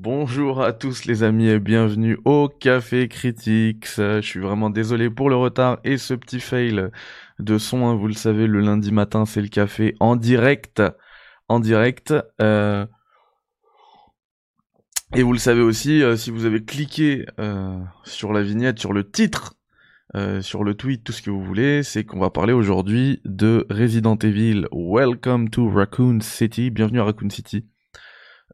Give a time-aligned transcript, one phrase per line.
[0.00, 3.88] Bonjour à tous les amis et bienvenue au Café Critiques.
[3.96, 6.90] Je suis vraiment désolé pour le retard et ce petit fail
[7.40, 7.84] de son.
[7.84, 7.96] hein.
[7.96, 10.80] Vous le savez, le lundi matin, c'est le café en direct.
[11.48, 12.14] En direct.
[12.40, 12.86] Euh,
[15.16, 18.92] Et vous le savez aussi, euh, si vous avez cliqué euh, sur la vignette, sur
[18.92, 19.54] le titre,
[20.40, 24.16] sur le tweet, tout ce que vous voulez, c'est qu'on va parler aujourd'hui de Resident
[24.16, 26.70] Evil Welcome to Raccoon City.
[26.70, 27.66] Bienvenue à Raccoon City.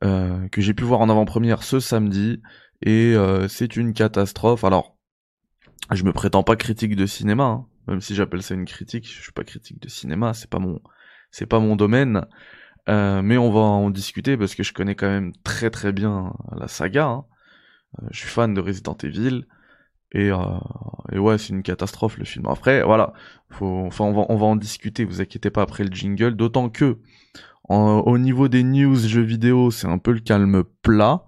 [0.02, 2.42] Euh, que j'ai pu voir en avant-première ce samedi.
[2.82, 4.64] Et euh, c'est une catastrophe.
[4.64, 4.96] Alors,
[5.90, 7.66] je me prétends pas critique de cinéma, hein.
[7.86, 9.06] même si j'appelle ça une critique.
[9.06, 10.80] Je suis pas critique de cinéma, c'est pas mon,
[11.30, 12.26] c'est pas mon domaine.
[12.88, 16.34] Euh, mais on va en discuter parce que je connais quand même très très bien
[16.54, 17.06] la saga.
[17.06, 17.24] hein.
[18.02, 19.46] Euh, je suis fan de Resident Evil
[20.12, 20.36] et, euh,
[21.12, 22.46] et ouais, c'est une catastrophe le film.
[22.46, 23.12] Après, voilà,
[23.50, 25.04] faut, enfin on va on va en discuter.
[25.04, 26.98] Vous inquiétez pas après le jingle, d'autant que
[27.68, 31.24] en- au niveau des news jeux vidéo, c'est un peu le calme plat.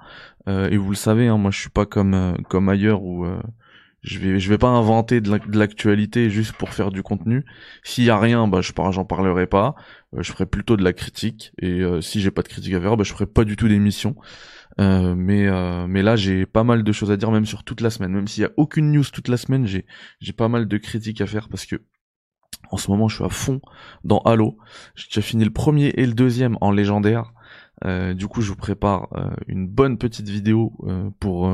[0.48, 3.24] Euh, et vous le savez, hein, moi je suis pas comme euh, comme ailleurs où
[3.24, 3.40] euh,
[4.02, 7.44] je vais je vais pas inventer de l'ac- de l'actualité juste pour faire du contenu.
[7.82, 9.74] S'il y a rien, bah je j'en parlerai pas.
[10.16, 11.52] Je ferai plutôt de la critique.
[11.60, 14.14] Et si j'ai pas de critique à faire, bah je ferai pas du tout d'émission.
[14.78, 15.48] Mais
[15.88, 18.12] mais là j'ai pas mal de choses à dire même sur toute la semaine.
[18.12, 19.86] Même s'il y a aucune news toute la semaine, j'ai
[20.20, 21.76] j'ai pas mal de critiques à faire parce que
[22.70, 23.60] en ce moment je suis à fond
[24.04, 24.58] dans Halo.
[24.94, 27.32] J'ai fini le premier et le deuxième en légendaire.
[27.84, 31.50] Euh, du coup, je vous prépare euh, une bonne petite vidéo euh, pour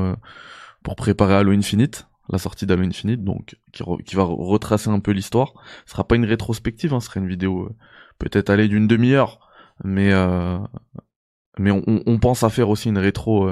[0.83, 5.11] pour préparer Halo Infinite, la sortie d'Halo Infinite, donc qui, va re- retracer un peu
[5.11, 5.53] l'histoire.
[5.85, 7.75] Ce sera pas une rétrospective, hein, ce sera une vidéo
[8.19, 9.39] peut-être aller d'une demi-heure,
[9.83, 10.11] mais
[11.59, 13.49] mais on, pense à faire aussi une rétro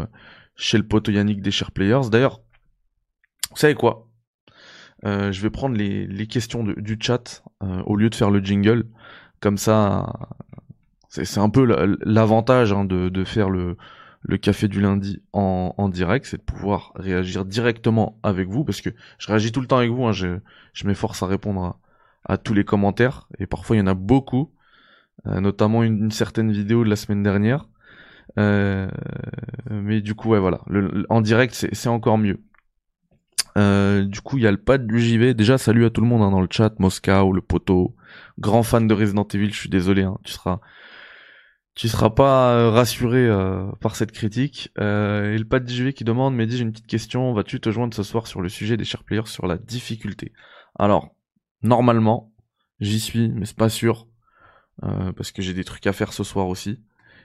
[0.55, 2.09] chez le pote Yannick des Share Players.
[2.11, 2.41] D'ailleurs,
[3.51, 4.07] vous savez quoi?
[5.05, 8.39] Euh, Je vais prendre les, les questions du chat euh, au lieu de faire le
[8.39, 8.85] jingle.
[9.39, 10.13] Comme ça,
[11.09, 13.75] c'est un peu la- l'avantage hein, de, de faire le,
[14.21, 18.81] le café du lundi en, en direct, c'est de pouvoir réagir directement avec vous, parce
[18.81, 20.39] que je réagis tout le temps avec vous, hein, je,
[20.73, 23.95] je m'efforce à répondre à, à tous les commentaires, et parfois il y en a
[23.95, 24.51] beaucoup,
[25.27, 27.67] euh, notamment une, une certaine vidéo de la semaine dernière.
[28.39, 28.89] Euh,
[29.69, 32.39] mais du coup, ouais, voilà, le, en direct, c'est encore mieux.
[33.57, 35.33] Euh, du coup, il y a le pad du JV.
[35.33, 37.95] Déjà, salut à tout le monde hein, dans le chat, Moscow, le poteau,
[38.39, 39.51] grand fan de Resident Evil.
[39.51, 40.59] Je suis désolé, hein, tu seras,
[41.75, 44.71] tu seras pas euh, rassuré euh, par cette critique.
[44.79, 47.33] Euh, et le pad JV qui demande, mais dis, j'ai une petite question.
[47.33, 50.33] Vas-tu te joindre ce soir sur le sujet des chers players sur la difficulté?
[50.77, 51.15] Alors,
[51.63, 52.33] normalement,
[52.79, 54.07] j'y suis, mais c'est pas sûr
[54.83, 56.79] euh, parce que j'ai des trucs à faire ce soir aussi.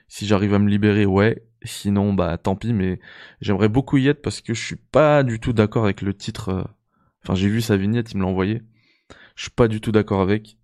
[0.07, 1.43] Si j'arrive à me libérer, ouais.
[1.63, 2.99] Sinon, bah tant pis, mais
[3.41, 6.49] j'aimerais beaucoup y être parce que je suis pas du tout d'accord avec le titre.
[6.49, 6.63] euh,
[7.23, 8.61] Enfin, j'ai vu sa vignette, il me l'a envoyé.
[9.35, 10.57] Je suis pas du tout d'accord avec.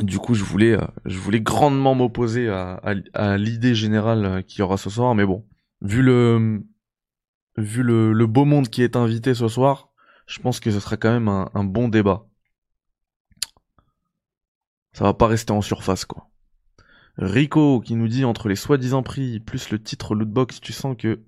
[0.00, 4.62] Du coup, je voulais, euh, je voulais grandement m'opposer à, l'idée générale euh, qu'il y
[4.62, 5.44] aura ce soir, mais bon,
[5.82, 6.62] vu le,
[7.56, 9.90] vu le, le beau monde qui est invité ce soir,
[10.26, 12.26] je pense que ce sera quand même un, un bon débat.
[14.92, 16.29] Ça va pas rester en surface, quoi.
[17.20, 21.20] Rico qui nous dit entre les soi-disant prix plus le titre lootbox, tu sens que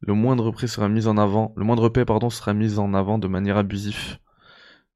[0.00, 3.28] le moindre prix sera mis en avant, le moindre paix sera mis en avant de
[3.28, 4.18] manière abusive.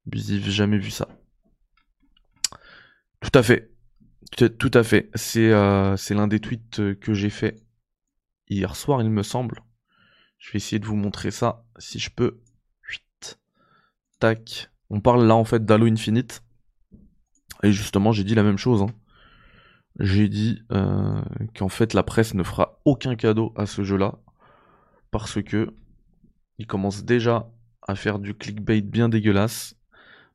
[0.07, 1.07] Abusive, jamais vu ça.
[3.21, 3.71] Tout à fait.
[4.57, 5.11] Tout à fait.
[5.13, 7.61] C'est euh, l'un des tweets que j'ai fait
[8.47, 9.61] hier soir, il me semble.
[10.39, 12.39] Je vais essayer de vous montrer ça si je peux.
[12.83, 13.39] Huit.
[14.19, 14.71] Tac.
[14.89, 16.43] On parle là en fait d'Halo Infinite.
[17.61, 18.81] Et justement, j'ai dit la même chose.
[18.81, 18.87] hein.
[19.97, 21.21] J'ai dit euh,
[21.55, 24.19] qu'en fait la presse ne fera aucun cadeau à ce jeu-là
[25.11, 25.73] parce que
[26.57, 27.49] il commence déjà
[27.87, 29.75] à faire du clickbait bien dégueulasse.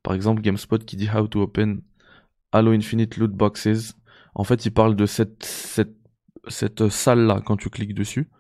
[0.03, 1.83] Par exemple, GameSpot qui dit How to open
[2.53, 3.95] Halo Infinite loot boxes.
[4.35, 5.97] En fait, il parle de cette cette
[6.49, 8.31] cette salle là quand tu cliques dessus.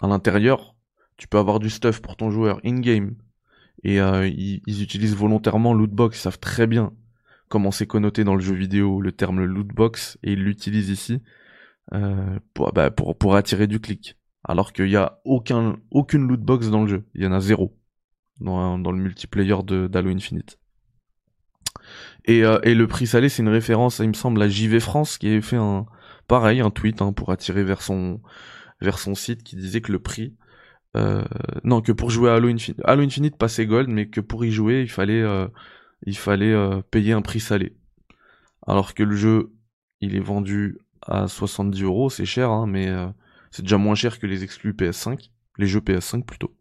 [0.00, 0.74] À l'intérieur,
[1.16, 3.14] tu peux avoir du stuff pour ton joueur in-game.
[3.82, 6.92] Et euh, ils, ils utilisent volontairement loot box, ils savent très bien
[7.50, 11.20] comment c'est connoté dans le jeu vidéo le terme loot box et ils l'utilisent ici
[11.92, 14.16] euh, pour, bah, pour pour attirer du clic.
[14.44, 17.40] Alors qu'il y a aucun aucune loot box dans le jeu, il y en a
[17.40, 17.76] zéro
[18.40, 20.58] dans, dans le multiplayer d'Halo Infinite.
[22.24, 25.18] Et, euh, et le prix salé, c'est une référence, il me semble, à JV France
[25.18, 25.86] qui avait fait un
[26.28, 28.20] pareil un tweet hein, pour attirer vers son
[28.80, 30.36] vers son site qui disait que le prix
[30.96, 31.24] euh,
[31.64, 34.50] non que pour jouer à Halo Infinite, Halo Infinite passait gold, mais que pour y
[34.50, 35.48] jouer, il fallait euh,
[36.02, 37.76] il fallait euh, payer un prix salé.
[38.66, 39.52] Alors que le jeu,
[40.00, 43.08] il est vendu à 70 euros, c'est cher, hein, mais euh,
[43.50, 46.54] c'est déjà moins cher que les exclus PS5, les jeux PS5 plutôt.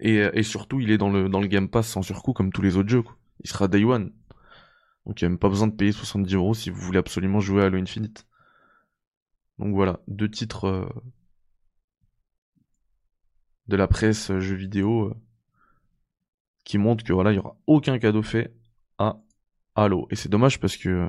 [0.00, 2.52] Et, euh, et surtout, il est dans le dans le Game Pass sans surcoût comme
[2.52, 3.04] tous les autres jeux.
[3.40, 4.12] Il sera Day One.
[5.06, 7.40] Donc il n'y a même pas besoin de payer 70 euros si vous voulez absolument
[7.40, 8.26] jouer à Halo Infinite.
[9.58, 10.88] Donc voilà, deux titres
[13.68, 15.14] de la presse jeux vidéo
[16.66, 18.52] qui montrent que voilà, il aura aucun cadeau fait
[18.98, 19.18] à
[19.76, 20.08] Halo.
[20.10, 21.08] Et c'est dommage parce que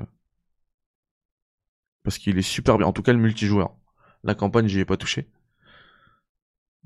[2.02, 2.86] parce qu'il est super bien.
[2.86, 3.76] En tout cas, le multijoueur.
[4.24, 5.28] La campagne, j'y ai pas touché.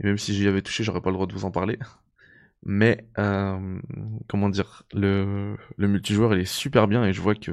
[0.01, 1.79] Et même si j'y avais touché, j'aurais pas le droit de vous en parler.
[2.65, 3.81] Mais euh,
[4.29, 7.51] comment dire, le, le multijoueur il est super bien et je vois que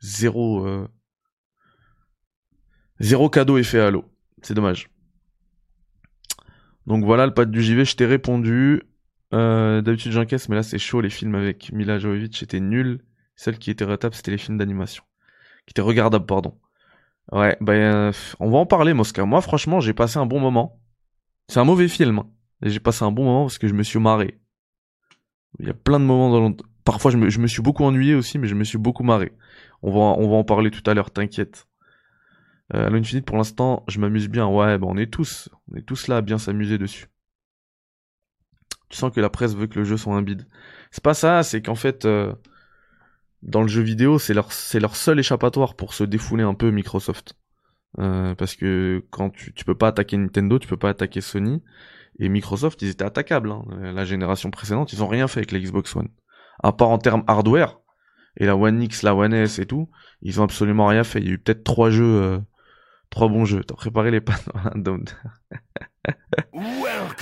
[0.00, 0.88] zéro euh,
[3.00, 4.04] zéro cadeau est fait à Halo.
[4.42, 4.88] C'est dommage.
[6.86, 8.82] Donc voilà le pad du JV, je t'ai répondu.
[9.34, 11.00] Euh, D'habitude j'encaisse, mais là c'est chaud.
[11.00, 13.00] Les films avec Mila Jovovich étaient nuls.
[13.36, 15.04] Celle qui était retable, c'était les films d'animation.
[15.66, 16.58] Qui étaient regardables, pardon.
[17.30, 19.24] Ouais, ben on va en parler, Mosca.
[19.24, 20.80] Moi, franchement, j'ai passé un bon moment.
[21.48, 22.18] C'est un mauvais film.
[22.18, 22.30] Hein.
[22.62, 24.40] J'ai passé un bon moment parce que je me suis marré.
[25.58, 28.48] Il y a plein de moments dans Parfois, je me, suis beaucoup ennuyé aussi, mais
[28.48, 29.32] je me suis beaucoup marré.
[29.82, 31.68] On va, on va en parler tout à l'heure, t'inquiète.
[32.74, 34.46] Euh, Halo Infinite, pour l'instant, je m'amuse bien.
[34.48, 37.06] Ouais, ben on est tous, on est tous là à bien s'amuser dessus.
[38.92, 40.46] Tu sens que la presse veut que le jeu soit un bide.
[40.90, 42.30] C'est pas ça, c'est qu'en fait, euh,
[43.40, 47.38] dans le jeu vidéo, c'est leur, seul échappatoire pour se défouler un peu Microsoft.
[47.98, 51.62] Euh, parce que quand tu, peux pas attaquer Nintendo, tu peux pas attaquer Sony.
[52.18, 53.50] Et Microsoft, ils étaient attaquables.
[53.50, 53.64] Hein.
[53.94, 56.08] La génération précédente, ils ont rien fait avec la Xbox One.
[56.62, 57.80] À part en termes hardware,
[58.36, 59.88] et la One X, la One S et tout,
[60.20, 61.20] ils ont absolument rien fait.
[61.20, 62.38] Il y a eu peut-être trois jeux, euh,
[63.12, 63.62] trois bons jeux.
[63.62, 64.38] T'as préparé les pannes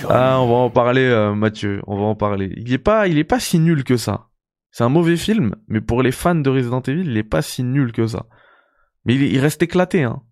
[0.09, 1.83] Ah, on va en parler, euh, Mathieu.
[1.85, 2.51] On va en parler.
[2.57, 4.29] Il est pas, il est pas si nul que ça.
[4.71, 7.61] C'est un mauvais film, mais pour les fans de Resident Evil, il est pas si
[7.63, 8.25] nul que ça.
[9.05, 10.23] Mais il, il reste éclaté, hein.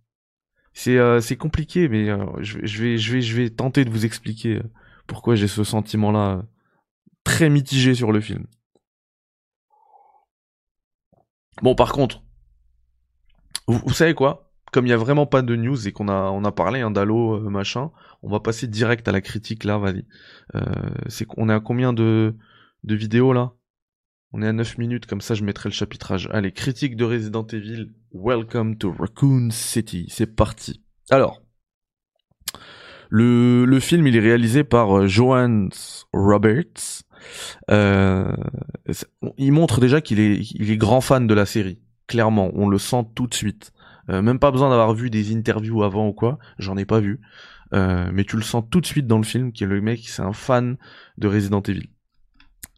[0.74, 3.90] C'est euh, c'est compliqué, mais euh, je, je, vais je vais je vais tenter de
[3.90, 4.62] vous expliquer
[5.08, 6.44] pourquoi j'ai ce sentiment-là
[7.24, 8.46] très mitigé sur le film.
[11.62, 12.24] Bon, par contre,
[13.68, 14.49] vous, savez quoi?
[14.72, 16.92] Comme il y a vraiment pas de news et qu'on a on a parlé hein,
[16.92, 20.06] d'Halo machin, on va passer direct à la critique là, vas-y.
[21.08, 22.36] c'est qu'on est à combien de
[22.84, 23.54] de vidéos là?
[24.32, 26.30] On est à 9 minutes, comme ça je mettrai le chapitrage.
[26.32, 30.06] Allez, critique de Resident Evil Welcome to Raccoon City.
[30.10, 30.82] C'est parti.
[31.10, 31.42] Alors,
[33.10, 35.70] le, le film il est réalisé par euh, Johan
[36.14, 37.04] Roberts.
[37.72, 38.32] Euh,
[39.38, 41.80] il montre déjà qu'il est, il est grand fan de la série.
[42.08, 43.72] Clairement, on le sent tout de suite.
[44.10, 46.40] Euh, même pas besoin d'avoir vu des interviews avant ou quoi.
[46.58, 47.22] J'en ai pas vu.
[47.74, 50.08] Euh, mais tu le sens tout de suite dans le film, qui est le mec,
[50.08, 50.78] c'est un fan
[51.18, 51.90] de Resident Evil.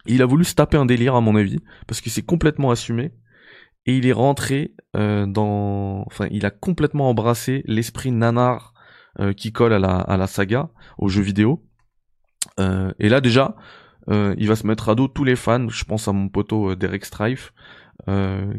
[0.05, 3.13] Il a voulu se taper un délire à mon avis, parce que c'est complètement assumé
[3.85, 8.73] et il est rentré euh, dans, enfin, il a complètement embrassé l'esprit nanar
[9.35, 11.67] qui colle à la, à la saga, aux jeux vidéo.
[12.57, 13.57] Et là déjà,
[14.07, 15.67] il va se mettre à dos tous les fans.
[15.67, 17.53] Je pense à mon poteau Derek Strife,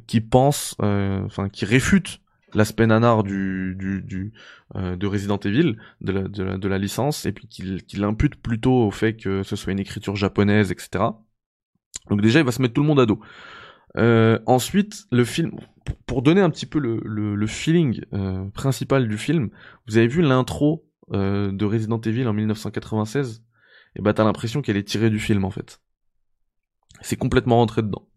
[0.06, 2.21] qui pense, enfin, qui réfute
[2.54, 4.32] l'aspect nanar du, du, du
[4.74, 8.90] de Resident Evil, de la, de la, licence, et puis qu'il qu l'impute plutôt au
[8.90, 11.04] fait que ce soit une écriture japonaise, etc.
[12.08, 13.20] Donc déjà, il va se mettre tout le monde à dos.
[13.98, 15.52] Euh, ensuite, le film,
[16.06, 19.50] pour donner un petit peu le, le, feeling euh, principal du film,
[19.86, 23.44] vous avez vu l'intro euh, de Resident Evil en 1996
[23.96, 25.80] Et bah t'as l'impression qu'elle est tirée du film en fait.
[27.00, 28.08] C'est complètement rentré dedans.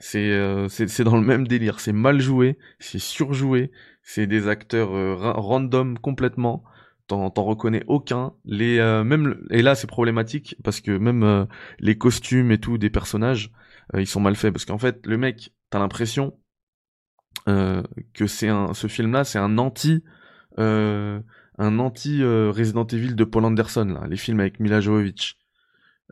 [0.00, 1.80] C'est euh, c'est dans le même délire.
[1.80, 3.72] C'est mal joué, c'est surjoué,
[4.02, 6.64] c'est des acteurs euh, random complètement.
[7.08, 8.34] T'en reconnais aucun.
[8.44, 11.46] Les même et là c'est problématique parce que même
[11.78, 13.50] les costumes et tout des personnages
[13.94, 16.38] euh, ils sont mal faits parce qu'en fait le mec t'as l'impression
[17.48, 17.82] euh,
[18.14, 20.04] que c'est un ce film là c'est un anti
[20.58, 21.20] euh,
[21.58, 25.38] un anti Resident Evil de Paul Anderson là les films avec Mila Jovovich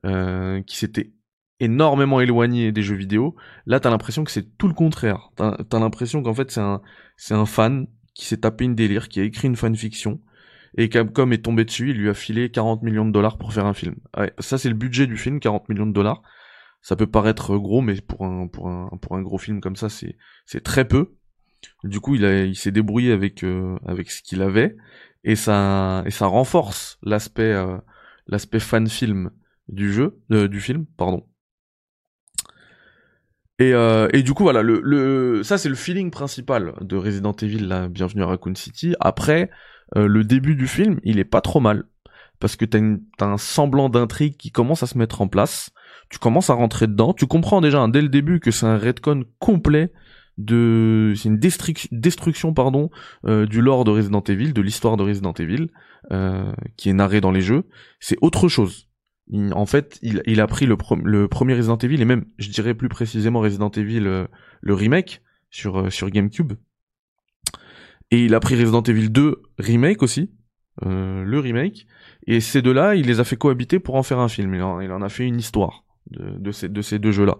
[0.02, 1.12] qui s'était
[1.60, 3.36] énormément éloigné des jeux vidéo.
[3.66, 5.30] Là, t'as l'impression que c'est tout le contraire.
[5.36, 6.82] T'as as, l'impression qu'en fait, c'est un,
[7.16, 10.20] c'est un fan qui s'est tapé une délire, qui a écrit une fanfiction,
[10.78, 13.66] et Capcom est tombé dessus, il lui a filé 40 millions de dollars pour faire
[13.66, 13.96] un film.
[14.16, 16.22] Ouais, ça, c'est le budget du film, 40 millions de dollars
[16.86, 19.88] ça peut paraître gros, mais pour un pour un pour un gros film comme ça,
[19.88, 21.16] c'est c'est très peu.
[21.82, 24.76] Du coup, il a il s'est débrouillé avec euh, avec ce qu'il avait
[25.25, 27.76] et ça et ça renforce l'aspect euh,
[28.28, 29.32] l'aspect fan film
[29.66, 31.26] du jeu euh, du film, pardon.
[33.58, 37.66] Et, et du coup voilà le, le ça c'est le feeling principal de Resident Evil
[37.66, 38.94] là Bienvenue à Raccoon City.
[39.00, 39.50] Après
[39.94, 41.84] le début du film il est pas trop mal
[42.38, 42.80] parce que t'as,
[43.16, 45.70] t'as un semblant d'intrigue qui commence à se mettre en place
[46.08, 48.78] tu commences à rentrer dedans, tu comprends déjà hein, dès le début que c'est un
[48.78, 49.92] redcon complet
[50.38, 52.90] de c'est une destruction pardon
[53.25, 55.68] euh, du lore de Resident Evil, de l'histoire de Resident Evil
[56.12, 57.64] euh, qui est narré dans les jeux,
[58.00, 58.86] c'est autre chose.
[59.33, 63.40] En fait, il, a pris le, premier Resident Evil et même, je dirais plus précisément
[63.40, 64.26] Resident Evil euh,
[64.61, 66.52] le remake sur sur GameCube
[68.11, 70.30] Et il a pris Resident Evil 2 remake aussi,
[70.85, 71.87] euh, le remake.
[72.26, 74.54] Et ces deux-là, il les a fait cohabiter pour en faire un film.
[74.54, 77.37] Il en, a fait une histoire de, ces, de ces deux jeux-là.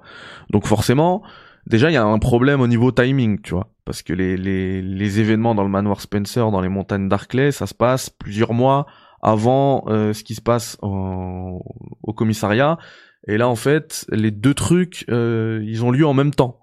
[0.51, 1.23] Donc forcément,
[1.67, 4.83] déjà il y a un problème au niveau timing, tu vois, parce que les, les,
[4.83, 8.87] les événements dans le manoir Spencer, dans les montagnes d'Arclay, ça se passe plusieurs mois
[9.27, 12.79] avant euh, ce qui se passe au commissariat.
[13.27, 16.61] Et là, en fait, les deux trucs, euh, ils ont lieu en même temps.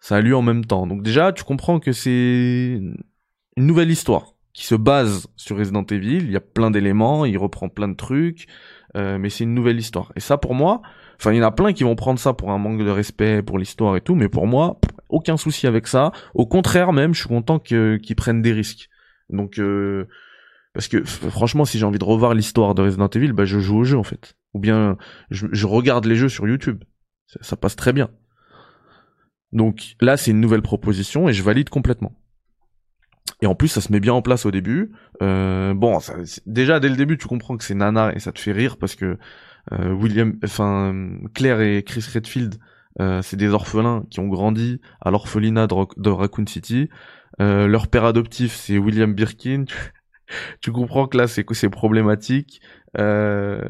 [0.00, 0.88] Ça a lieu en même temps.
[0.88, 2.80] Donc déjà, tu comprends que c'est
[3.56, 6.24] une nouvelle histoire qui se base sur Resident Evil.
[6.24, 8.48] Il y a plein d'éléments, il reprend plein de trucs,
[8.96, 10.12] euh, mais c'est une nouvelle histoire.
[10.16, 10.82] Et ça, pour moi,
[11.20, 13.42] enfin, il y en a plein qui vont prendre ça pour un manque de respect
[13.44, 16.10] pour l'histoire et tout, mais pour moi, aucun souci avec ça.
[16.34, 18.88] Au contraire, même, je suis content qu'ils prennent des risques.
[19.28, 20.08] Donc, euh,
[20.72, 23.78] parce que franchement, si j'ai envie de revoir l'histoire de Resident Evil, bah, je joue
[23.78, 24.34] au jeu en fait.
[24.54, 24.96] Ou bien
[25.30, 26.82] je, je regarde les jeux sur YouTube.
[27.26, 28.10] ça passe très bien.
[29.52, 32.12] Donc là, c'est une nouvelle proposition et je valide complètement.
[33.42, 34.92] Et en plus, ça se met bien en place au début.
[35.22, 36.14] Euh, bon, ça,
[36.46, 38.94] déjà dès le début, tu comprends que c'est Nana et ça te fait rire parce
[38.94, 39.18] que
[39.72, 40.94] euh, William, enfin
[41.34, 42.56] Claire et Chris Redfield,
[43.00, 46.88] euh, c'est des orphelins qui ont grandi à l'orphelinat de, Raccoon City.
[47.40, 49.64] Euh, leur père adoptif, c'est William Birkin.
[50.60, 52.60] Tu comprends que là, c'est c'est problématique.
[52.98, 53.62] Euh,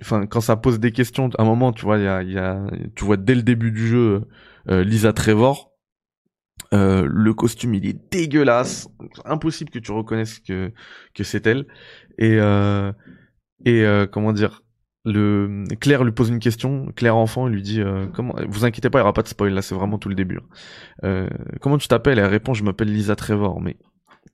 [0.00, 2.38] enfin, quand ça pose des questions, à un moment, tu vois, il y a, y
[2.38, 4.22] a, tu vois dès le début du jeu
[4.70, 5.72] euh, Lisa Trevor.
[6.74, 8.88] Euh, le costume il est dégueulasse,
[9.24, 10.72] impossible que tu reconnaisses que
[11.14, 11.66] que c'est elle.
[12.18, 12.92] Et euh,
[13.64, 14.62] et comment dire,
[15.04, 17.80] le Claire lui pose une question, Claire enfant lui dit
[18.12, 20.14] comment vous inquiétez pas, il y aura pas de spoil là, c'est vraiment tout le
[20.14, 20.40] début.
[21.02, 21.28] Hein.
[21.60, 22.18] comment tu t'appelles?
[22.18, 23.76] Elle répond je m'appelle Lisa Trevor, mais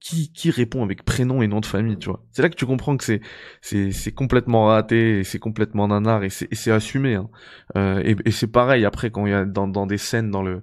[0.04, 2.66] qui qui répond avec prénom et nom de famille, tu vois C'est là que tu
[2.66, 3.22] comprends que c'est
[3.62, 7.14] c'est c'est complètement raté, et c'est complètement nanar et c'est c'est assumé.
[7.14, 7.30] Hein.
[7.76, 10.42] Euh, et, et c'est pareil après quand il y a dans dans des scènes dans
[10.42, 10.62] le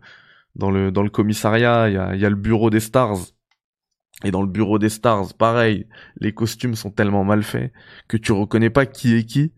[0.56, 3.18] dans le dans le commissariat, il y a y a le bureau des stars.
[4.24, 5.88] Et dans le bureau des stars, pareil,
[6.20, 7.74] les costumes sont tellement mal faits
[8.08, 9.54] que tu reconnais pas qui est qui.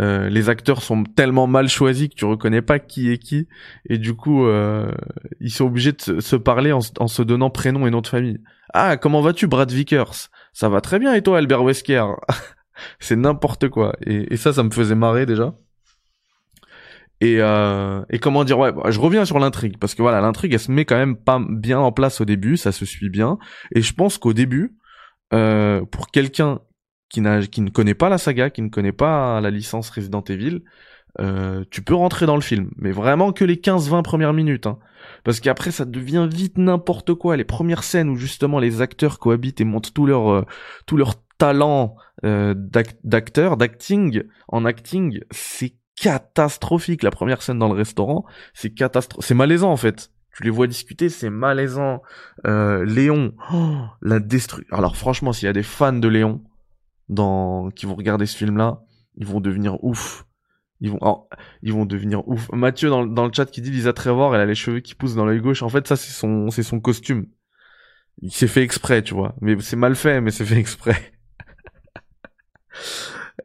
[0.00, 3.46] Euh, les acteurs sont tellement mal choisis que tu reconnais pas qui est qui
[3.90, 4.90] et du coup euh,
[5.38, 8.40] ils sont obligés de se parler en, se donnant prénom et nom de famille.
[8.72, 10.30] Ah, comment vas-tu, Brad Vickers?
[10.52, 12.04] Ça va très bien, et toi, Albert Wesker?
[13.00, 13.94] C'est n'importe quoi.
[14.06, 15.54] Et, ça, ça me faisait marrer déjà.
[17.20, 20.54] Et, euh, et comment dire, ouais, bah, je reviens sur l'intrigue, parce que voilà, l'intrigue,
[20.54, 23.38] elle se met quand même pas bien en place au début, ça se suit bien.
[23.74, 24.78] Et je pense qu'au début,
[25.32, 26.60] euh, pour quelqu'un
[27.12, 30.62] qui, qui ne connaît pas la saga, qui ne connaît pas la licence Resident Evil,
[31.20, 34.66] euh, tu peux rentrer dans le film, mais vraiment que les 15-20 premières minutes.
[34.66, 34.78] Hein.
[35.24, 37.36] Parce qu'après, ça devient vite n'importe quoi.
[37.36, 40.46] Les premières scènes où justement les acteurs cohabitent et montent tout leur, euh,
[40.86, 42.54] tout leur talent euh,
[43.04, 47.02] d'acteur, d'acting, en acting, c'est catastrophique.
[47.02, 49.26] La première scène dans le restaurant, c'est catastrophique.
[49.26, 50.10] C'est malaisant en fait.
[50.34, 52.00] Tu les vois discuter, c'est malaisant.
[52.46, 54.74] Euh, Léon, oh, la destruction.
[54.74, 56.40] Alors franchement, s'il y a des fans de Léon
[57.74, 58.80] qui vont regarder ce film-là,
[59.16, 60.26] ils vont devenir ouf
[60.82, 60.98] ils vont,
[61.62, 62.50] ils vont devenir ouf.
[62.52, 65.14] Mathieu dans, dans, le chat qui dit Lisa Trevor, elle a les cheveux qui poussent
[65.14, 65.62] dans l'œil gauche.
[65.62, 67.26] En fait, ça c'est son, c'est son costume.
[68.20, 69.36] Il s'est fait exprès, tu vois.
[69.40, 70.96] Mais c'est mal fait, mais c'est fait exprès.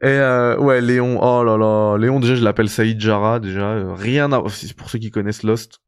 [0.02, 3.94] Et euh, ouais, Léon, oh là là, Léon déjà je l'appelle Saïd Jara déjà, euh,
[3.94, 5.80] rien à pour ceux qui connaissent Lost.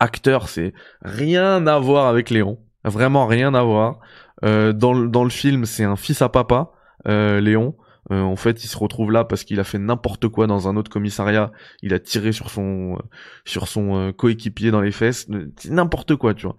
[0.00, 4.00] Acteur, c'est rien à voir avec Léon, vraiment rien à voir.
[4.44, 6.70] Euh, dans dans le film, c'est un fils à papa,
[7.06, 7.74] euh, Léon.
[8.10, 10.76] Euh, en fait, il se retrouve là parce qu'il a fait n'importe quoi dans un
[10.76, 11.52] autre commissariat.
[11.82, 13.02] Il a tiré sur son euh,
[13.44, 15.28] sur son euh, coéquipier dans les fesses,
[15.68, 16.56] n'importe quoi, tu vois.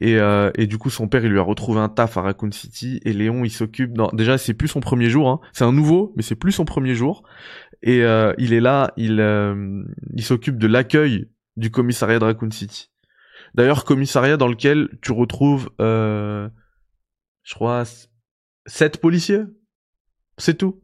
[0.00, 0.18] Et
[0.58, 3.00] et du coup, son père, il lui a retrouvé un taf à Raccoon City.
[3.04, 3.92] Et Léon, il s'occupe.
[4.12, 5.28] Déjà, c'est plus son premier jour.
[5.28, 5.40] Hein.
[5.52, 7.22] C'est un nouveau, mais c'est plus son premier jour.
[7.82, 7.98] Et
[8.38, 9.20] il est là, il
[10.14, 12.90] il s'occupe de l'accueil du commissariat de Raccoon City.
[13.54, 15.70] D'ailleurs, commissariat dans lequel tu retrouves,
[17.48, 17.84] je crois,
[18.66, 19.44] sept policiers.
[20.36, 20.82] C'est tout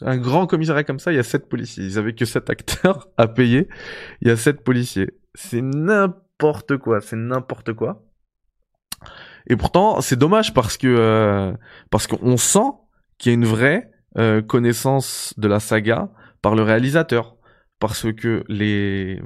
[0.00, 1.84] un grand commissariat comme ça, il y a sept policiers.
[1.84, 3.68] Ils avaient que sept acteurs à payer.
[4.20, 5.10] Il y a sept policiers.
[5.34, 7.00] C'est n'importe quoi.
[7.00, 8.04] C'est n'importe quoi.
[9.46, 11.52] Et pourtant, c'est dommage parce que euh,
[11.90, 12.70] parce qu'on sent
[13.18, 16.10] qu'il y a une vraie euh, connaissance de la saga
[16.42, 17.36] par le réalisateur.
[17.80, 19.20] Parce que les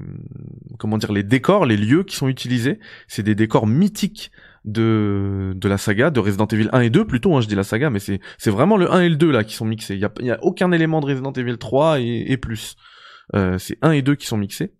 [0.78, 4.32] comment dire les décors, les lieux qui sont utilisés, c'est des décors mythiques
[4.72, 7.64] de de la saga de Resident Evil 1 et 2 plutôt hein, je dis la
[7.64, 9.94] saga mais c'est c'est vraiment le 1 et le 2 là qui sont mixés.
[9.94, 12.76] Il y a, y a aucun élément de Resident Evil 3 et, et plus.
[13.34, 14.72] Euh, c'est 1 et 2 qui sont mixés.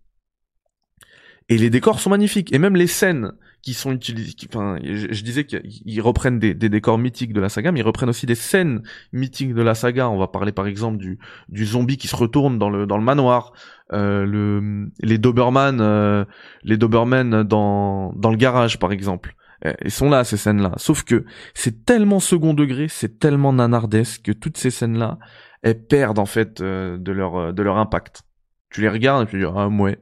[1.49, 2.53] Et les décors sont magnifiques.
[2.53, 3.31] Et même les scènes
[3.61, 7.73] qui sont utilisées enfin je, disais qu'ils reprennent des, des, décors mythiques de la saga
[7.73, 10.09] mais ils reprennent aussi des scènes mythiques de la saga.
[10.09, 11.19] On va parler par exemple du
[11.49, 13.51] du zombie qui se retourne dans le dans le manoir
[13.91, 16.23] euh, le les Doberman euh,
[16.63, 19.35] les Doberman dans dans le garage par exemple
[19.83, 20.73] Ils sont là ces scènes-là.
[20.77, 25.19] Sauf que c'est tellement second degré, c'est tellement nanardesque que toutes ces scènes-là,
[25.61, 28.23] elles perdent en fait euh, de leur euh, de leur impact.
[28.69, 29.99] Tu les regardes et tu dis ah ouais,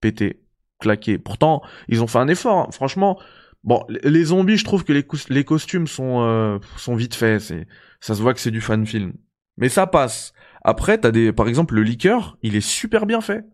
[0.00, 0.42] pété,
[0.80, 1.18] claqué.
[1.18, 2.58] Pourtant, ils ont fait un effort.
[2.58, 2.68] Hein.
[2.72, 3.18] Franchement,
[3.64, 7.54] bon, les zombies, je trouve que les, costumes sont euh, sont vite faits.
[8.00, 9.14] Ça se voit que c'est du fan film.
[9.56, 10.32] Mais ça passe.
[10.64, 13.44] Après, t'as des, par exemple, le liqueur, il est super bien fait.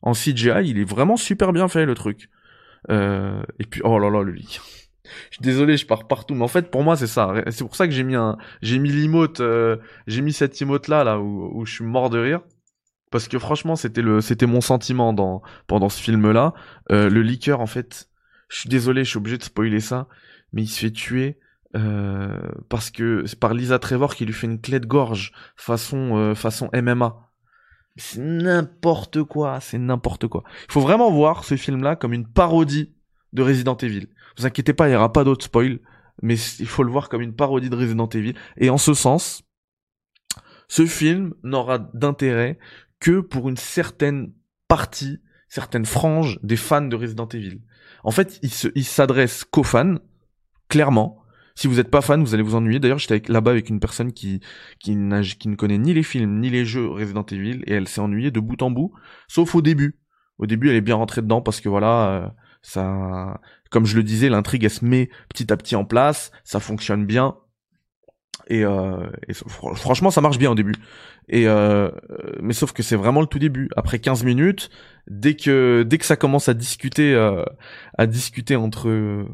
[0.00, 2.28] En CGI, il est vraiment super bien fait le truc.
[2.90, 4.64] Euh, et puis, oh là là, le liqueur.
[5.30, 7.34] Je suis désolé, je pars partout, mais en fait, pour moi, c'est ça.
[7.50, 10.88] C'est pour ça que j'ai mis un, j'ai mis l'emote, euh, j'ai mis cette emote
[10.88, 12.40] là, là, où, où je suis mort de rire.
[13.10, 16.54] Parce que franchement, c'était le, c'était mon sentiment dans, pendant ce film-là.
[16.90, 18.08] Euh, le liqueur, en fait,
[18.48, 20.08] je suis désolé, je suis obligé de spoiler ça,
[20.52, 21.38] mais il se fait tuer
[21.74, 26.16] euh, parce que c'est par Lisa Trevor qui lui fait une clé de gorge façon
[26.16, 27.31] euh, façon MMA.
[27.96, 30.44] C'est n'importe quoi, c'est n'importe quoi.
[30.68, 32.94] Il faut vraiment voir ce film-là comme une parodie
[33.32, 34.08] de Resident Evil.
[34.38, 35.78] Vous inquiétez pas, il y aura pas d'autres spoil,
[36.22, 38.34] mais il faut le voir comme une parodie de Resident Evil.
[38.56, 39.42] Et en ce sens,
[40.68, 42.58] ce film n'aura d'intérêt
[42.98, 44.32] que pour une certaine
[44.68, 47.60] partie, certaine frange des fans de Resident Evil.
[48.04, 49.96] En fait, il s'adresse qu'aux fans,
[50.68, 51.21] clairement,
[51.54, 52.80] si vous n'êtes pas fan, vous allez vous ennuyer.
[52.80, 54.40] D'ailleurs, j'étais là-bas avec une personne qui
[54.78, 58.30] qui, ne connaît ni les films ni les jeux Resident Evil et elle s'est ennuyée
[58.30, 58.92] de bout en bout,
[59.28, 59.98] sauf au début.
[60.38, 62.28] Au début, elle est bien rentrée dedans parce que voilà, euh,
[62.62, 63.40] ça,
[63.70, 67.06] comme je le disais, l'intrigue elle se met petit à petit en place, ça fonctionne
[67.06, 67.36] bien.
[68.48, 70.74] Et, euh, franchement, ça marche bien au début.
[71.28, 71.90] Et euh,
[72.40, 73.68] mais sauf que c'est vraiment le tout début.
[73.76, 74.70] Après 15 minutes,
[75.06, 77.44] dès que dès que ça commence à discuter euh,
[77.96, 79.26] à discuter entre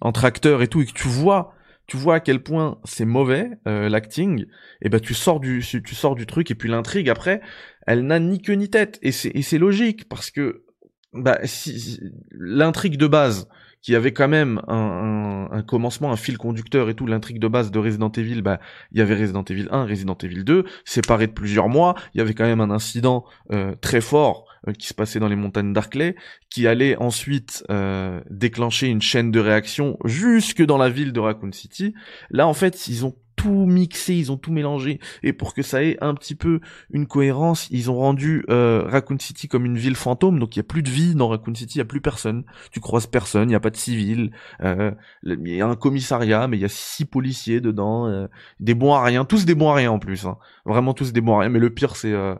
[0.00, 1.54] entre acteurs et tout et que tu vois
[1.86, 4.46] tu vois à quel point c'est mauvais euh, l'acting
[4.80, 7.40] et ben tu sors du tu sors du truc et puis l'intrigue après
[7.86, 10.64] elle n'a ni queue ni tête et c'est et c'est logique parce que
[11.12, 12.00] bah si
[12.32, 13.48] l'intrigue de base
[13.84, 17.70] qui avait quand même un, un, commencement, un fil conducteur et tout, l'intrigue de base
[17.70, 18.58] de Resident Evil, bah,
[18.92, 22.20] il y avait Resident Evil 1, Resident Evil 2, séparés de plusieurs mois, il y
[22.22, 26.16] avait quand même un incident euh, très fort qui se passait dans les montagnes d'Arclay,
[26.50, 31.52] qui allait ensuite euh, déclencher une chaîne de réaction jusque dans la ville de Raccoon
[31.52, 31.94] City.
[32.30, 35.00] Là, en fait, ils ont tout mixé, ils ont tout mélangé.
[35.22, 39.18] Et pour que ça ait un petit peu une cohérence, ils ont rendu euh, Raccoon
[39.18, 40.38] City comme une ville fantôme.
[40.38, 42.44] Donc il y a plus de vie dans Raccoon City, il y a plus personne.
[42.72, 44.30] Tu croises personne, il y a pas de civils.
[44.62, 44.92] Euh,
[45.24, 48.28] il y a un commissariat, mais il y a six policiers dedans, euh,
[48.60, 50.26] des bons à rien, tous des bons à rien en plus.
[50.26, 50.38] Hein.
[50.64, 51.48] Vraiment tous des bons à rien.
[51.50, 52.34] Mais le pire c'est euh,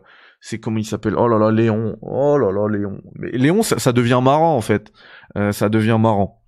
[0.47, 1.15] c'est comment il s'appelle?
[1.17, 1.97] Oh là là, Léon.
[2.03, 3.01] Oh là là, Léon.
[3.15, 4.93] Mais Léon, ça, devient marrant en fait.
[5.37, 6.39] Euh, ça devient marrant.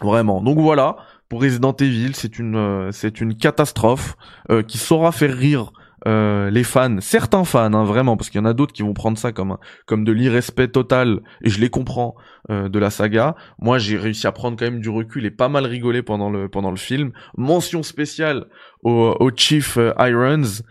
[0.00, 0.40] Vraiment.
[0.40, 0.96] Donc voilà
[1.28, 4.16] pour Resident Evil, c'est une euh, c'est une catastrophe
[4.50, 5.72] euh, qui saura faire rire
[6.06, 8.94] euh, les fans, certains fans, hein, vraiment, parce qu'il y en a d'autres qui vont
[8.94, 12.14] prendre ça comme comme de l'irrespect total, et je les comprends
[12.48, 13.36] de la saga.
[13.60, 16.48] Moi, j'ai réussi à prendre quand même du recul et pas mal rigoler pendant le
[16.48, 17.12] pendant le film.
[17.36, 18.46] Mention spéciale
[18.82, 20.62] au, au Chief Irons,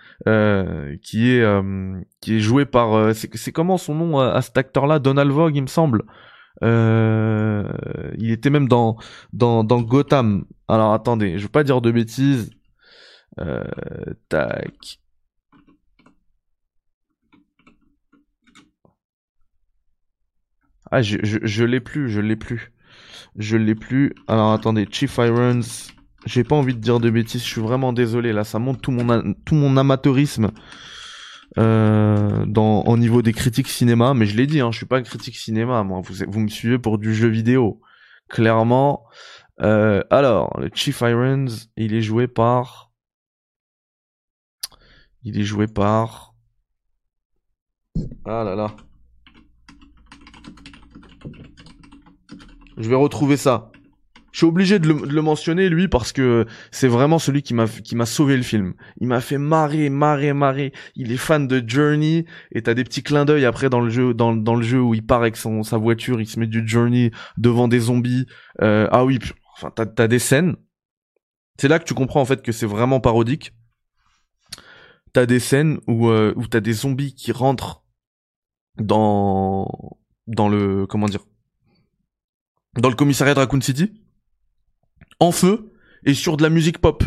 [1.02, 1.64] qui est
[2.20, 5.68] qui est joué par c'est comment son nom à, cet acteur-là, Donald Vogue, il me
[5.68, 6.04] semble.
[6.64, 7.72] Euh,
[8.18, 8.98] il était même dans,
[9.34, 10.46] dans, dans Gotham.
[10.68, 12.52] Alors attendez, je veux pas dire de bêtises.
[13.40, 13.64] Euh,
[14.30, 15.00] tac.
[20.92, 22.72] Ah, je, je, l'ai plus, je l'ai plus.
[23.38, 24.14] Je l'ai plus.
[24.28, 25.62] Alors attendez, Chief Irons.
[26.26, 28.32] J'ai pas envie de dire de bêtises, je suis vraiment désolé.
[28.34, 30.52] Là, ça montre tout mon, tout mon amateurisme
[31.58, 34.98] euh, dans, au niveau des critiques cinéma, mais je l'ai dit, hein, je suis pas
[34.98, 36.02] un critique cinéma, moi.
[36.04, 37.82] Vous, vous me suivez pour du jeu vidéo,
[38.30, 39.06] clairement.
[39.62, 42.92] Euh, alors, le Chief Irons, il est joué par,
[45.24, 46.36] il est joué par,
[48.26, 48.76] ah là là.
[52.82, 53.72] Je vais retrouver ça.
[54.32, 57.96] Je suis obligé de le, mentionner lui parce que c'est vraiment celui qui m'a qui
[57.96, 58.74] m'a sauvé le film.
[59.02, 60.72] Il m'a fait marrer, marrer, marrer.
[60.96, 64.14] Il est fan de Journey et t'as des petits clins d'œil après dans le jeu
[64.14, 66.66] dans, dans le jeu où il part avec son sa voiture, il se met du
[66.66, 68.26] Journey devant des zombies.
[68.62, 69.20] Euh, ah oui,
[69.58, 70.56] enfin t'as as des scènes.
[71.60, 73.54] C'est là que tu comprends en fait que c'est vraiment parodique.
[75.14, 77.84] T'as des scènes où euh, où t'as des zombies qui rentrent
[78.78, 79.68] dans
[80.26, 81.26] dans le comment dire
[82.78, 83.92] dans le commissariat de Raccoon City
[85.20, 85.72] en feu
[86.04, 87.04] et sur de la musique pop.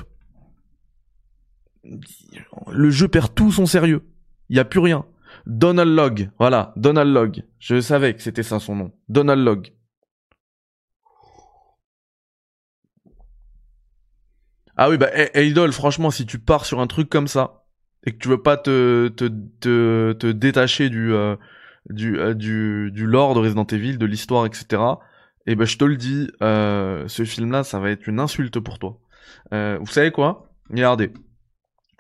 [2.71, 4.03] Le jeu perd tout son sérieux.
[4.49, 5.05] Il y a plus rien.
[5.47, 7.45] Donald Log, voilà, Donald Log.
[7.59, 8.93] Je savais que c'était ça son nom.
[9.09, 9.73] Donald Log.
[14.77, 17.65] Ah oui, bah, Idol, franchement, si tu pars sur un truc comme ça,
[18.05, 21.37] et que tu veux pas te, te, te, te détacher du, euh,
[21.91, 24.83] du, euh, du, du lore de Resident Evil, de l'histoire, etc.,
[25.47, 28.79] Et ben je te le dis, euh, ce film-là, ça va être une insulte pour
[28.79, 28.99] toi.
[29.53, 30.51] Euh, vous savez quoi?
[30.71, 31.13] Regardez,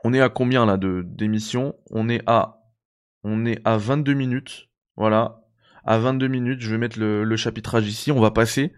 [0.02, 1.74] on est à combien là de d'émissions?
[1.90, 2.60] On est à
[3.22, 4.68] on est à 22 minutes.
[4.96, 5.42] Voilà,
[5.84, 6.60] à 22 minutes.
[6.60, 8.12] Je vais mettre le, le chapitrage ici.
[8.12, 8.72] On va passer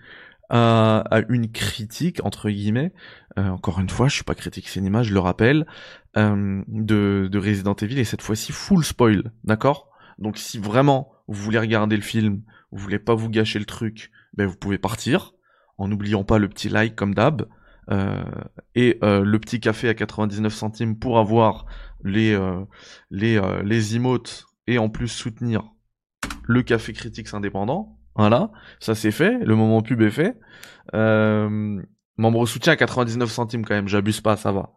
[0.49, 2.93] à, à une critique entre guillemets.
[3.39, 5.67] Euh, encore une fois, je suis pas critique cinéma, je le rappelle,
[6.17, 9.91] euh, de, de Resident Evil et cette fois-ci full spoil, d'accord?
[10.19, 14.11] Donc si vraiment vous voulez regarder le film, vous voulez pas vous gâcher le truc,
[14.37, 15.33] ben vous pouvez partir
[15.79, 17.47] en n'oubliant pas le petit like comme d'hab.
[17.91, 18.25] Euh,
[18.75, 21.67] et euh, le petit café à 99 centimes pour avoir
[22.03, 22.65] les euh,
[23.11, 25.63] les euh, les emotes et en plus soutenir
[26.45, 27.99] le café critiques indépendant.
[28.17, 30.39] Voilà, ça c'est fait, le moment pub est fait.
[32.19, 34.73] Membre soutien à 99 centimes quand même, j'abuse pas, ça va.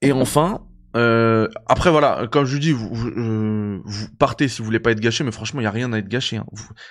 [0.00, 4.64] Et enfin, euh, après voilà, comme je dis, vous, vous, euh, vous partez si vous
[4.64, 6.38] voulez pas être gâché, mais franchement, il y a rien à être gâché.
[6.38, 6.46] Hein.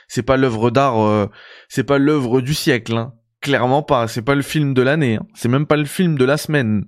[0.08, 1.28] C'est pas l'œuvre d'art, euh,
[1.68, 3.14] c'est pas l'œuvre du siècle, hein.
[3.42, 4.08] clairement pas.
[4.08, 5.26] C'est pas le film de l'année, hein.
[5.34, 6.86] c'est même pas le film de la semaine.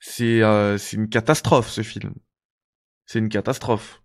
[0.00, 2.14] C'est euh, c'est une catastrophe ce film.
[3.06, 4.01] C'est une catastrophe.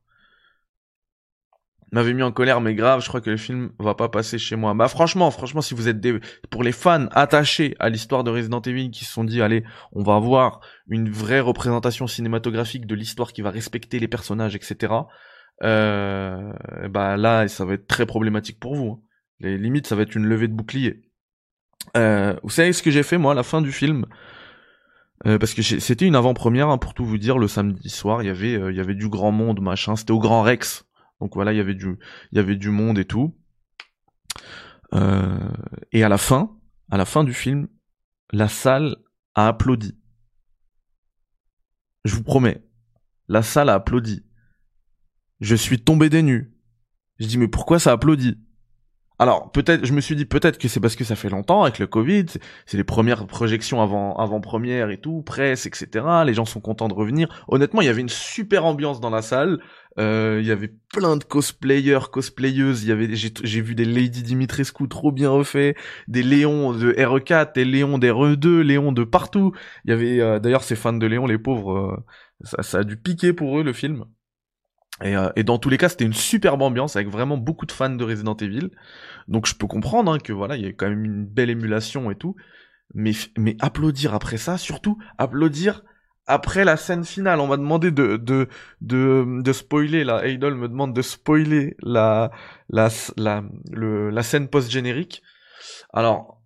[1.94, 4.58] M'avait mis en colère, mais grave, je crois que le film va pas passer chez
[4.58, 4.74] moi.
[4.74, 6.20] Bah franchement, franchement, si vous êtes des...
[6.50, 10.04] pour les fans attachés à l'histoire de Resident Evil qui se sont dit, allez, on
[10.04, 14.94] va avoir une vraie représentation cinématographique de l'histoire qui va respecter les personnages, etc.
[15.64, 16.52] Euh,
[16.90, 18.92] bah là, ça va être très problématique pour vous.
[18.92, 19.00] hein.
[19.40, 21.04] Les limites, ça va être une levée de bouclier.
[21.96, 24.06] Euh, vous savez ce que j'ai fait moi à la fin du film?
[25.26, 28.28] Euh, Parce que c'était une avant-première, hein, pour tout vous dire, le samedi soir, il
[28.28, 29.96] y avait, euh, il y avait du grand monde, machin.
[29.96, 30.86] C'était au Grand Rex,
[31.20, 31.98] donc voilà, il y avait du,
[32.32, 33.36] il y avait du monde et tout.
[34.94, 35.52] Euh,
[35.92, 36.58] et à la fin,
[36.90, 37.68] à la fin du film,
[38.32, 38.98] la salle
[39.36, 39.98] a applaudi.
[42.06, 42.64] Je vous promets,
[43.28, 44.26] la salle a applaudi.
[45.40, 46.54] Je suis tombé des nues.
[47.20, 48.38] Je dis mais pourquoi ça applaudit?
[49.20, 51.80] Alors peut-être, je me suis dit peut-être que c'est parce que ça fait longtemps avec
[51.80, 52.26] le Covid,
[52.68, 56.06] c'est- les premières projections avant avant première et tout, presse, etc.
[56.24, 57.28] Les gens sont contents de revenir.
[57.48, 59.60] Honnêtement, il y avait une super ambiance dans la salle.
[60.00, 62.84] Euh, Il y avait plein de cosplayers, cosplayeuses.
[62.84, 65.76] Il y avait, j'ai vu des Lady Dimitrescu trop bien refaits,
[66.08, 69.52] des Léons de RE4, des Léons des RE2, Léons de partout.
[69.86, 72.06] Il y avait euh, d'ailleurs ces fans de Léon, les pauvres, euh,
[72.44, 74.06] ça, ça a dû piquer pour eux le film.
[75.04, 77.72] Et, euh, et dans tous les cas, c'était une superbe ambiance avec vraiment beaucoup de
[77.72, 78.72] fans de Resident Evil.
[79.28, 82.10] Donc je peux comprendre hein, que voilà, il y a quand même une belle émulation
[82.12, 82.36] et tout.
[82.94, 85.84] Mais mais applaudir après ça, surtout applaudir
[86.26, 87.40] après la scène finale.
[87.40, 88.48] On m'a demandé de de
[88.82, 90.26] de de spoiler là.
[90.28, 92.32] Idol me demande de spoiler la
[92.70, 95.22] la la le, la scène post générique.
[95.94, 96.37] Alors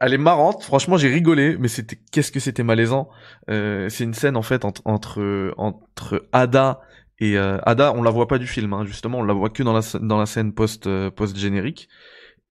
[0.00, 3.08] elle est marrante, franchement j'ai rigolé, mais c'était qu'est-ce que c'était malaisant.
[3.50, 6.80] Euh, c'est une scène en fait entre entre, entre Ada
[7.18, 9.62] et euh, Ada, on la voit pas du film, hein, justement, on la voit que
[9.62, 11.88] dans la dans la scène post post générique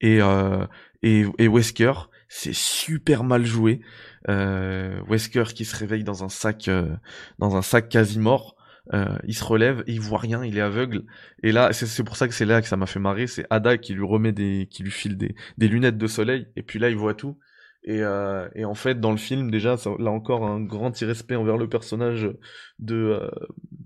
[0.00, 0.66] et euh,
[1.02, 1.92] et, et Wesker,
[2.28, 3.80] c'est super mal joué.
[4.28, 6.96] Euh, Wesker qui se réveille dans un sac euh,
[7.38, 8.53] dans un sac quasi mort.
[8.92, 11.04] Euh, il se relève, il voit rien, il est aveugle.
[11.42, 13.26] Et là, c'est pour ça que c'est là que ça m'a fait marrer.
[13.26, 16.62] C'est Ada qui lui remet des, qui lui file des, des lunettes de soleil, et
[16.62, 17.38] puis là il voit tout.
[17.86, 21.58] Et, euh, et en fait, dans le film, déjà, là encore, un grand irrespect envers
[21.58, 22.30] le personnage
[22.78, 23.30] de, euh,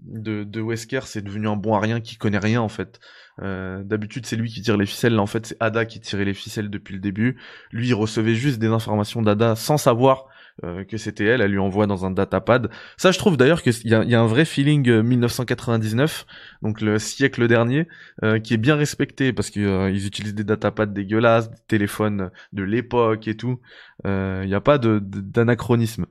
[0.04, 3.00] de, de Wesker, c'est devenu un bon à rien qui connaît rien en fait.
[3.42, 6.24] Euh, D'habitude, c'est lui qui tire les ficelles, là en fait, c'est Ada qui tirait
[6.24, 7.38] les ficelles depuis le début.
[7.72, 10.26] Lui, il recevait juste des informations d'Ada sans savoir
[10.64, 12.70] euh, que c'était elle, elle lui envoie dans un datapad.
[12.96, 16.26] Ça, je trouve d'ailleurs qu'il y y a un vrai feeling euh, 1999,
[16.62, 17.86] donc le siècle dernier,
[18.24, 22.62] euh, qui est bien respecté parce qu'ils euh, utilisent des datapads dégueulasses, des téléphones de
[22.62, 23.60] l'époque et tout.
[24.06, 26.06] Euh, Il n'y a pas d'anachronisme.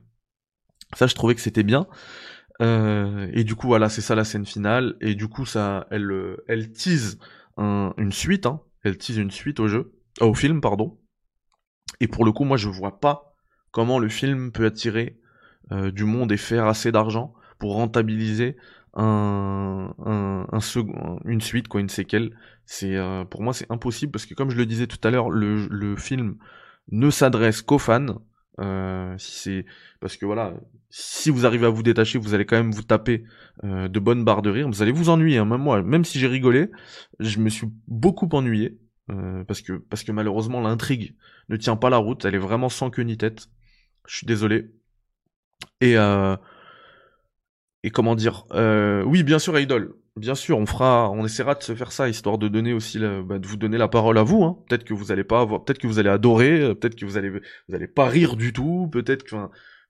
[0.96, 1.86] Ça, je trouvais que c'était bien.
[2.60, 4.96] Euh, et du coup, voilà, c'est ça la scène finale.
[5.00, 7.18] Et du coup, ça, elle, euh, elle tease
[7.56, 8.46] un- une suite.
[8.46, 8.60] Hein.
[8.84, 10.98] Elle tease une suite au jeu, euh, au film, pardon.
[12.00, 13.27] Et pour le coup, moi, je vois pas
[13.70, 15.18] comment le film peut attirer
[15.70, 18.56] euh, du monde et faire assez d'argent pour rentabiliser
[18.96, 19.92] une
[21.40, 22.34] suite, quoi, une séquelle.
[22.64, 25.30] C'est euh, pour moi, c'est impossible parce que comme je le disais tout à l'heure,
[25.30, 26.36] le, film
[26.90, 28.22] ne s'adresse qu'aux fans.
[28.60, 29.16] Euh,
[30.00, 30.54] parce que voilà,
[30.88, 33.24] si vous arrivez à vous détacher, vous allez quand même vous taper
[33.62, 34.68] de bonnes barres de rire.
[34.68, 35.82] Vous allez vous ennuyer, hein, même moi.
[35.82, 36.70] Même si j'ai rigolé,
[37.20, 38.78] je me suis beaucoup ennuyé
[39.46, 41.14] parce que parce que malheureusement l'intrigue
[41.50, 42.24] ne tient pas la route.
[42.24, 43.48] Elle est vraiment sans queue ni tête.
[44.08, 44.70] Je suis désolé.
[45.80, 46.36] Et euh,
[47.92, 49.94] comment dire euh, Oui, bien sûr, Idol.
[50.16, 53.22] Bien sûr, on fera, on essaiera de se faire ça histoire de donner aussi, la-
[53.22, 54.42] bah, de vous donner la parole à vous.
[54.42, 54.58] Hein.
[54.68, 57.16] Peut-être que vous allez pas avoir, peut-être que vous allez adorer, euh, peut-être que vous
[57.16, 59.36] allez, vous allez pas rire du tout, peut-être que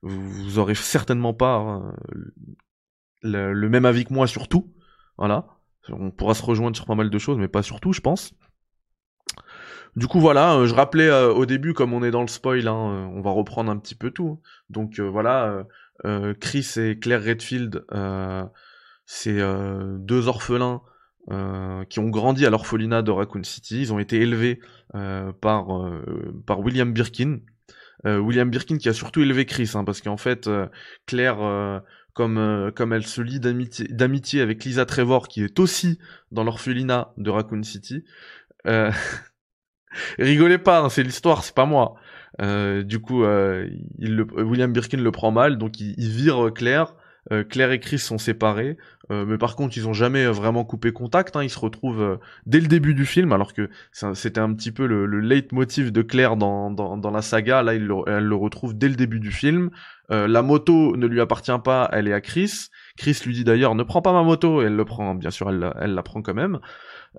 [0.03, 1.81] vous, aurez certainement pas
[2.13, 2.31] euh,
[3.23, 4.71] le, le même avis que moi sur tout.
[5.17, 5.47] Voilà.
[5.89, 8.33] On pourra se rejoindre sur pas mal de choses, mais pas sur tout, je pense.
[9.95, 12.67] Du coup, voilà, euh, je rappelais euh, au début, comme on est dans le spoil,
[12.67, 14.39] hein, euh, on va reprendre un petit peu tout.
[14.69, 15.65] Donc voilà,
[16.39, 17.85] Chris et Claire Redfield,
[19.05, 19.39] c'est
[19.99, 20.81] deux orphelins
[21.89, 23.81] qui ont grandi à l'orphelinat de Raccoon City.
[23.81, 24.59] Ils ont été élevés
[24.93, 25.67] par,
[26.45, 27.39] par William Birkin.
[28.05, 30.49] William Birkin qui a surtout élevé Chris, hein, parce qu'en fait,
[31.07, 31.81] Claire
[32.13, 35.99] comme, comme elle se lie d'amitié avec Lisa Trevor, qui est aussi
[36.31, 38.05] dans l'orphelinat de Raccoon City.
[40.19, 41.95] Euh, Rigolez pas, hein, c'est l'histoire, c'est pas moi.
[42.41, 43.67] Euh, du coup, euh,
[43.99, 46.95] William Birkin le prend mal, donc il, vire Claire.
[47.31, 48.77] Euh, Claire et Chris sont séparés,
[49.11, 51.35] mais par contre ils ont jamais vraiment coupé contact.
[51.35, 54.87] Hein, ils se retrouvent dès le début du film, alors que c'était un petit peu
[54.87, 57.61] le, le leitmotiv de Claire dans, dans, la saga.
[57.61, 59.69] Là, elle le retrouve dès le début du film.
[60.09, 62.69] la moto ne lui appartient pas, elle est à Chris.
[62.97, 65.49] Chris lui dit d'ailleurs ne prends pas ma moto, et elle le prend, bien sûr,
[65.49, 66.59] elle, elle la prend quand même.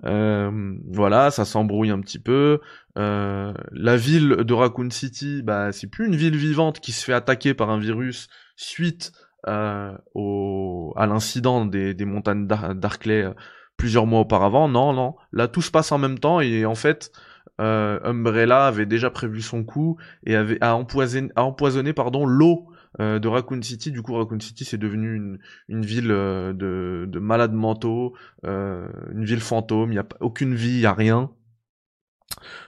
[0.05, 2.59] Euh, voilà, ça s'embrouille un petit peu.
[2.97, 7.13] Euh, la ville de Raccoon City, bah, c'est plus une ville vivante qui se fait
[7.13, 9.11] attaquer par un virus suite
[9.47, 13.31] euh, au, à l'incident des, des montagnes d'Arclay
[13.77, 14.67] plusieurs mois auparavant.
[14.67, 15.15] Non, non.
[15.31, 17.11] Là, tout se passe en même temps et en fait,
[17.59, 23.19] Umbrella avait déjà prévu son coup et avait a empoisonné, a empoisonné pardon l'eau euh,
[23.19, 23.91] de Raccoon City.
[23.91, 28.13] Du coup, Raccoon City, c'est devenu une, une ville euh, de, de, malades mentaux,
[28.45, 29.91] euh, une ville fantôme.
[29.91, 31.31] Il n'y a aucune vie, il n'y a rien.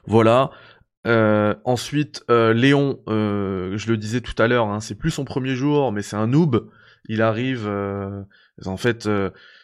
[0.06, 0.52] Voilà.
[1.06, 6.02] ensuite, Léon, je le disais tout à l'heure, hein, c'est plus son premier jour, mais
[6.02, 6.70] c'est un noob.
[7.10, 9.10] Il arrive, en fait,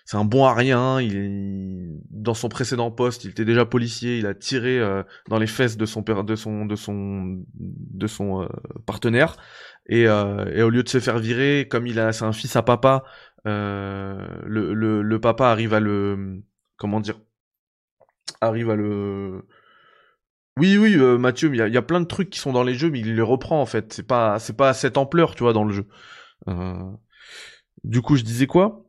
[0.05, 1.01] c'est un bon à rien.
[1.01, 4.19] Il, dans son précédent poste, il était déjà policier.
[4.19, 4.81] Il a tiré
[5.29, 8.47] dans les fesses de son de son de son de son
[8.85, 9.35] partenaire.
[9.89, 12.55] Et, euh, et, au lieu de se faire virer, comme il a, c'est un fils
[12.55, 13.03] à papa,
[13.47, 16.41] euh, le, le, le, papa arrive à le,
[16.77, 17.19] comment dire,
[18.41, 19.43] arrive à le,
[20.59, 22.89] oui, oui, euh, Mathieu, il y, a, plein de trucs qui sont dans les jeux,
[22.91, 23.93] mais il les reprend en fait.
[23.93, 25.87] C'est pas, c'est pas à cette ampleur, tu vois, dans le jeu.
[26.49, 26.91] Euh...
[27.85, 28.85] Du coup, je disais quoi?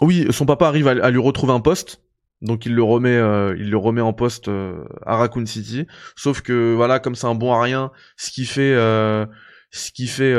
[0.00, 2.02] Oui, son papa arrive à lui retrouver un poste
[2.42, 5.86] donc il le remet, euh, il le remet en poste euh, à Raccoon City.
[6.16, 9.26] Sauf que voilà, comme c'est un bon à rien, ce qui fait, euh,
[9.70, 10.34] ce qui fait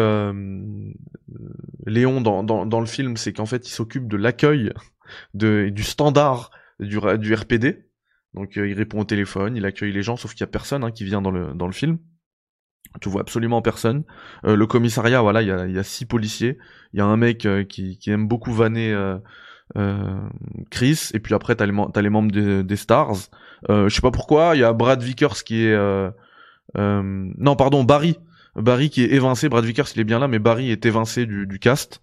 [1.86, 4.72] Léon dans, dans, dans, le film, c'est qu'en fait il s'occupe de l'accueil
[5.34, 7.86] de du standard du, du RPD.
[8.34, 10.92] Donc il répond au téléphone, il accueille les gens, sauf qu'il y a personne hein,
[10.92, 11.98] qui vient dans le dans le film.
[13.02, 14.06] Tu vois absolument personne.
[14.44, 16.58] le commissariat, voilà, il y a, y a six policiers.
[16.94, 19.18] Il y a un mec qui, qui aime beaucoup vanner euh,
[20.72, 21.72] Chris, et puis après t'as les,
[22.10, 23.30] membres des, Stars.
[23.70, 25.74] Euh, je sais pas pourquoi, il y a Brad Vickers qui est...
[25.74, 26.12] Euh,
[26.76, 28.18] non, pardon, Barry.
[28.56, 31.60] Barry qui est évincé, Brad Vickers il est bien là, mais Barry est évincé du,
[31.60, 32.02] cast.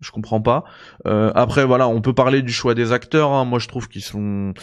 [0.00, 0.64] Je comprends pas.
[1.04, 3.32] après voilà, on peut parler du choix des acteurs.
[3.32, 3.44] Hein.
[3.44, 4.54] Moi je trouve qu'ils sont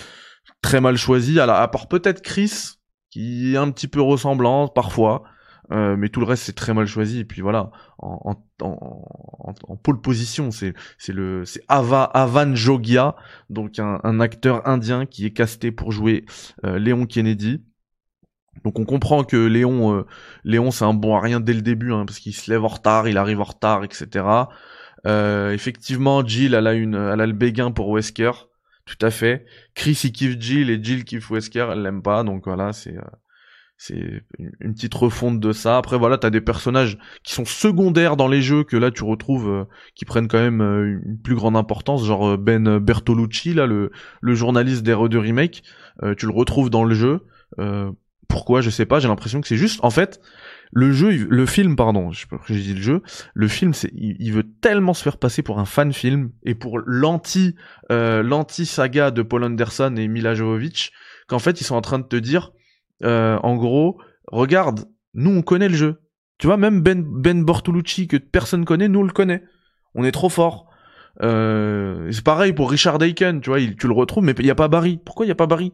[0.62, 1.38] très mal choisis.
[1.39, 2.78] À, à part peut-être Chris,
[3.10, 5.23] qui est un petit peu ressemblant parfois.
[5.71, 7.19] Euh, mais tout le reste c'est très mal choisi.
[7.19, 12.54] Et puis voilà en, en, en, en pole position c'est c'est le c'est Ava Avan
[12.56, 13.15] Jogia
[13.49, 16.26] donc un, un, acteur indien qui est casté pour jouer
[16.65, 17.63] euh, Léon Kennedy.
[18.63, 20.06] Donc on comprend que Léon euh,
[20.43, 22.67] Léon c'est un bon à rien dès le début hein, parce qu'il se lève en
[22.67, 24.26] retard il arrive en retard etc
[25.06, 28.32] effectivement Jill elle a une elle a le béguin pour Wesker.
[28.86, 29.45] Tout à fait.
[29.76, 32.23] Chris il kiffe Jill et Jill kiffe Wesker elle l'aime pas.
[32.23, 32.95] Donc voilà c'est
[33.86, 35.78] c'est une petite refonte de ça.
[35.78, 39.50] Après voilà, t'as des personnages qui sont secondaires dans les jeux que là tu retrouves,
[39.50, 43.65] euh, qui prennent quand même euh, une plus grande importance, genre euh, Ben Bertolucci là,
[43.65, 43.91] le,
[44.22, 45.63] le journaliste des 2 remake,
[46.17, 47.26] tu le retrouves dans le jeu.
[48.30, 48.62] pourquoi?
[48.62, 49.00] Je sais pas.
[49.00, 50.22] J'ai l'impression que c'est juste en fait
[50.72, 53.02] le jeu, le film pardon, je j'ai dit le jeu,
[53.34, 56.80] le film c'est il, veut tellement se faire passer pour un fan film et pour
[56.80, 57.56] l'anti
[57.89, 60.93] l'anti saga de Paul Anderson et Mila Jovovich
[61.28, 62.52] qu'en fait ils sont en train de te dire
[63.04, 66.02] euh, en gros, regarde, nous on connaît le jeu.
[66.38, 69.44] Tu vois, même Ben, ben Bortolucci que personne connaît, nous on le connaît.
[69.96, 70.70] On est trop fort.
[71.22, 74.56] Euh, c'est pareil pour Richard Aiken, tu vois, tu le retrouves, mais il n'y a
[74.56, 74.98] pas Barry.
[74.98, 75.74] Pourquoi il n'y a pas Barry?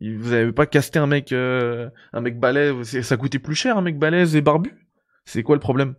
[0.00, 3.82] Vous avez pas casté un mec, euh, un mec balèze, ça coûtait plus cher un
[3.82, 4.74] mec balèze et barbu?
[5.24, 5.94] C'est quoi le problème?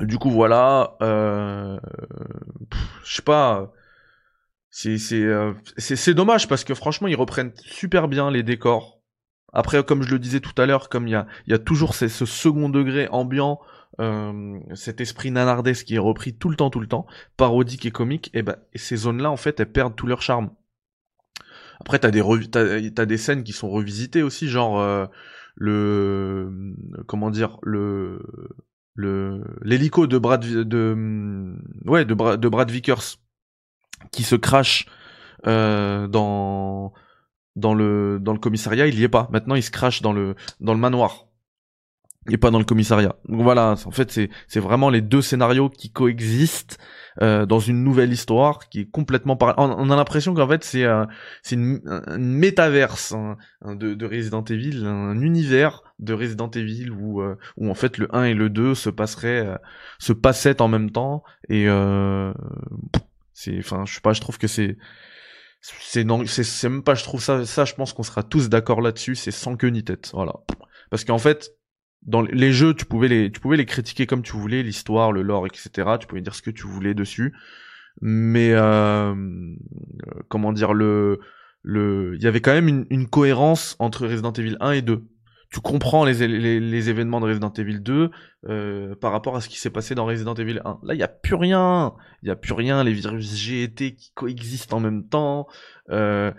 [0.00, 1.78] Du coup, voilà, euh,
[3.04, 3.72] je sais pas,
[4.70, 9.00] c'est euh, c'est dommage parce que franchement ils reprennent super bien les décors.
[9.52, 11.58] Après comme je le disais tout à l'heure, comme il y a il y a
[11.58, 13.60] toujours ce, second degré ambiant,
[14.00, 17.06] euh, cet esprit nanardesque qui est repris tout le temps tout le temps,
[17.36, 20.50] parodique et comique, et ben ces zones là en fait elles perdent tout leur charme.
[21.80, 25.06] Après t'as des t'as, des scènes qui sont revisitées aussi, genre euh,
[25.56, 28.22] le comment dire le
[28.94, 31.56] le l'hélico de Brad de
[31.86, 33.18] ouais de Brad Vickers
[34.12, 34.86] qui se crache
[35.46, 36.92] euh, dans
[37.56, 39.28] dans le dans le commissariat, il y est pas.
[39.32, 41.26] Maintenant, il se crache dans le dans le manoir.
[42.30, 43.16] Est pas dans le commissariat.
[43.28, 46.78] Donc voilà, en fait, c'est c'est vraiment les deux scénarios qui coexistent
[47.22, 49.54] euh, dans une nouvelle histoire qui est complètement par...
[49.58, 51.04] on, a l'impression qu'en fait c'est euh,
[51.42, 51.80] c'est une,
[52.18, 53.36] métaverse hein,
[53.66, 58.14] de, de Resident Evil, un univers de Resident Evil où euh, où en fait le
[58.14, 59.56] 1 et le 2 se passeraient euh,
[59.98, 62.32] se passaient en même temps et euh,
[63.40, 64.76] c'est enfin je sais pas, je trouve que c'est
[65.62, 68.80] c'est non c'est même pas je trouve ça ça je pense qu'on sera tous d'accord
[68.80, 70.10] là-dessus, c'est sans queue ni tête.
[70.12, 70.34] Voilà.
[70.90, 71.52] Parce qu'en fait
[72.02, 75.22] dans les jeux, tu pouvais les, tu pouvais les critiquer comme tu voulais, l'histoire, le
[75.22, 75.96] lore, etc.
[76.00, 77.34] Tu pouvais dire ce que tu voulais dessus,
[78.00, 79.14] mais euh,
[80.28, 81.20] comment dire le,
[81.62, 85.04] le, il y avait quand même une, une, cohérence entre Resident Evil 1 et 2.
[85.50, 88.10] Tu comprends les, les, les événements de Resident Evil 2
[88.48, 90.78] euh, par rapport à ce qui s'est passé dans Resident Evil 1.
[90.84, 91.94] Là, il y a plus rien.
[92.22, 92.84] Il y a plus rien.
[92.84, 95.48] Les virus GT qui coexistent en même temps.
[95.90, 96.30] Euh,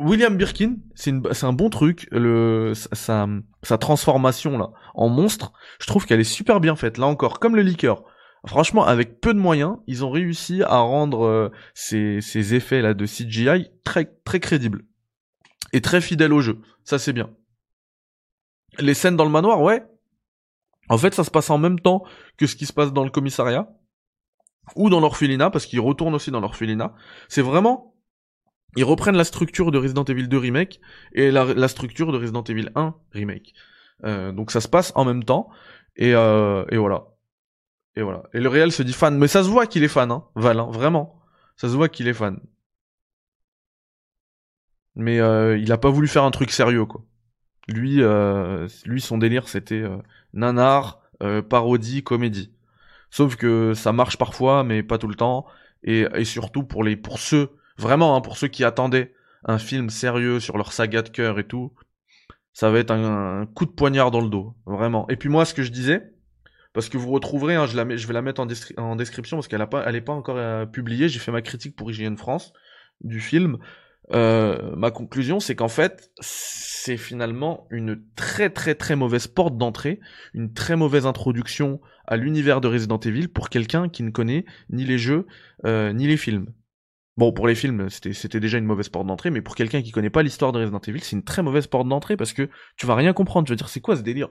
[0.00, 2.06] William Birkin, c'est un bon truc.
[2.10, 3.26] Le, sa,
[3.62, 6.98] sa transformation là en monstre, je trouve qu'elle est super bien faite.
[6.98, 8.04] Là encore, comme le liqueur.
[8.46, 12.94] Franchement, avec peu de moyens, ils ont réussi à rendre euh, ces, ces, effets là
[12.94, 14.84] de CGI très très crédibles
[15.72, 16.58] et très fidèles au jeu.
[16.84, 17.30] Ça c'est bien.
[18.78, 19.82] Les scènes dans le manoir, ouais.
[20.88, 22.04] En fait, ça se passe en même temps
[22.36, 23.68] que ce qui se passe dans le commissariat
[24.76, 26.94] ou dans l'orphelinat parce qu'ils retournent aussi dans l'orphelinat.
[27.28, 27.94] C'est vraiment
[28.76, 30.80] ils reprennent la structure de Resident Evil 2 Remake
[31.12, 33.54] et la, structure de Resident Evil 1 Remake.
[34.04, 35.48] Euh, donc ça se passe en même temps
[35.96, 37.06] et, euh, et voilà.
[37.96, 38.22] Et voilà.
[38.32, 40.60] Et le réel se dit fan, mais ça se voit qu'il est fan, hein, Val,
[40.60, 41.20] hein, vraiment.
[41.56, 42.38] Ça se voit qu'il est fan.
[44.94, 47.04] Mais euh, il a pas voulu faire un truc sérieux, quoi.
[47.68, 49.98] Lui, euh, lui son délire, c'était euh,
[50.32, 52.52] nanar, euh, parodie, comédie.
[53.10, 55.46] Sauf que ça marche parfois, mais pas tout le temps.
[55.84, 59.88] Et, et surtout pour les, pour ceux Vraiment, hein, pour ceux qui attendaient un film
[59.88, 61.72] sérieux sur leur saga de cœur et tout,
[62.52, 65.08] ça va être un, coup de poignard dans le dos, vraiment.
[65.08, 66.12] Et puis moi, ce que je disais,
[66.72, 68.46] parce que vous retrouverez, hein, je, la je vais la mettre en,
[68.96, 71.08] description parce qu'elle n'est pas, pas encore publiée.
[71.08, 72.52] J'ai fait ma critique pour IGN France
[73.00, 73.58] du film.
[74.12, 80.00] Euh, ma conclusion, c'est qu'en fait, c'est finalement une très très très mauvaise porte d'entrée,
[80.34, 84.84] une très mauvaise introduction à l'univers de Resident Evil pour quelqu'un qui ne connaît ni
[84.84, 85.26] les jeux
[85.66, 86.46] euh, ni les films.
[87.18, 90.08] Bon, pour les films, c'était déjà une mauvaise porte d'entrée, mais pour quelqu'un qui connaît
[90.08, 92.94] pas l'histoire de Resident Evil, c'est une très mauvaise porte d'entrée parce que tu vas
[92.94, 93.46] rien comprendre.
[93.46, 94.28] Tu vas dire, c'est quoi ce délire?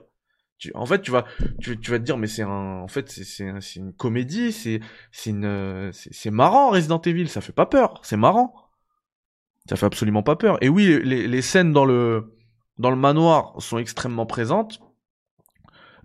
[0.74, 1.24] En fait, tu vas,
[1.60, 4.80] tu, vas te dire, mais c'est un, en fait, c'est une comédie, c'est,
[5.12, 8.67] c'est une, c'est marrant Resident Evil, ça fait pas peur, c'est marrant.
[9.68, 10.58] Ça fait absolument pas peur.
[10.62, 12.34] Et oui, les, les scènes dans le,
[12.78, 14.80] dans le manoir sont extrêmement présentes.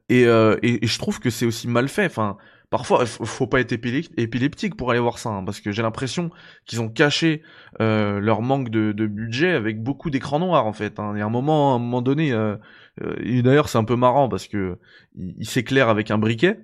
[0.10, 2.06] Et, euh, et, et je trouve que c'est aussi mal fait.
[2.06, 2.38] Enfin,
[2.74, 6.32] Parfois, faut pas être épileptique pour aller voir ça, hein, parce que j'ai l'impression
[6.66, 7.44] qu'ils ont caché
[7.82, 11.00] euh, leur manque de, budget avec beaucoup d'écrans noirs en fait.
[11.00, 11.12] Hein.
[11.14, 12.58] Il y a un moment, à un moment donné, euh,
[13.04, 14.80] euh, et d'ailleurs c'est un peu marrant parce que
[15.14, 16.62] il, s'éclaire avec un briquet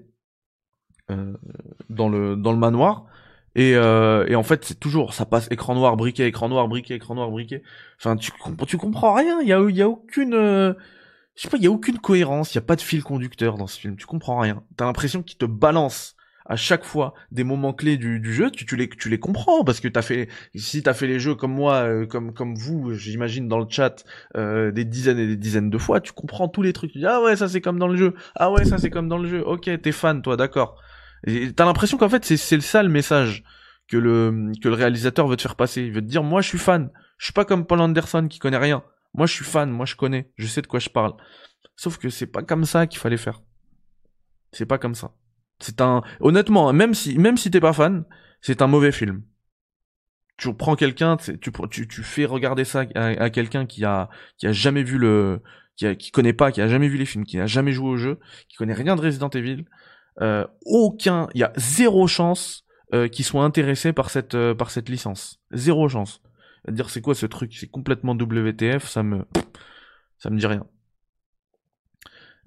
[1.91, 3.05] dans le dans le manoir.
[3.59, 7.15] Et, et en fait, c'est toujours, ça passe écran noir, briquet, écran noir, briquet, écran
[7.15, 7.61] noir, briquet.
[7.97, 8.31] Enfin, tu,
[8.67, 9.41] tu comprends rien.
[9.41, 10.33] Il y a, y a aucune,
[11.39, 13.57] je sais pas, il y a aucune cohérence, il y a pas de fil conducteur
[13.57, 14.61] dans ce film, tu comprends rien.
[14.75, 18.65] T'as l'impression qu'il te balance à chaque fois des moments clés du, du jeu, tu,
[18.65, 21.53] tu, les tu les comprends parce que t'as fait si t'as fait les jeux comme
[21.53, 24.03] moi, euh, comme comme vous, j'imagine dans le chat
[24.35, 26.91] euh, des dizaines et des dizaines de fois, tu comprends tous les trucs.
[26.91, 29.07] Tu dis ah ouais ça c'est comme dans le jeu, ah ouais ça c'est comme
[29.07, 29.41] dans le jeu.
[29.45, 30.75] Ok t'es fan toi d'accord.
[31.25, 33.43] T'as l'impression qu'en fait c'est ça le message
[33.87, 35.83] que le que le réalisateur veut te faire passer.
[35.83, 38.39] Il veut te dire moi je suis fan, je suis pas comme Paul Anderson qui
[38.39, 38.83] connaît rien.
[39.13, 41.13] Moi, je suis fan, moi, je connais, je sais de quoi je parle.
[41.75, 43.41] Sauf que c'est pas comme ça qu'il fallait faire.
[44.51, 45.11] C'est pas comme ça.
[45.59, 48.05] C'est un, honnêtement, même si, même si t'es pas fan,
[48.41, 49.23] c'est un mauvais film.
[50.37, 51.37] Tu prends quelqu'un, tu,
[51.69, 55.43] tu, tu fais regarder ça à, quelqu'un qui a, qui a jamais vu le,
[55.75, 57.97] qui, qui connaît pas, qui a jamais vu les films, qui a jamais joué au
[57.97, 59.65] jeu, qui connaît rien de Resident Evil.
[60.21, 64.71] Euh, aucun, il y a zéro chance euh, qu'il soit intéressé par cette, euh, par
[64.71, 65.39] cette licence.
[65.51, 66.21] Zéro chance
[66.67, 69.25] dire c'est quoi ce truc, c'est complètement WTF, ça me,
[70.17, 70.65] ça me dit rien.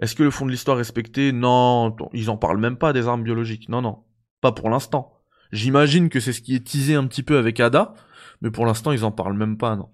[0.01, 1.33] Est-ce que le fond de l'histoire est respecté?
[1.33, 3.69] Non, ils en parlent même pas des armes biologiques.
[3.69, 4.05] Non, non,
[4.41, 5.13] pas pour l'instant.
[5.53, 7.95] J'imagine que c'est ce qui est teasé un petit peu avec Ada,
[8.41, 9.91] mais pour l'instant ils en parlent même pas, non.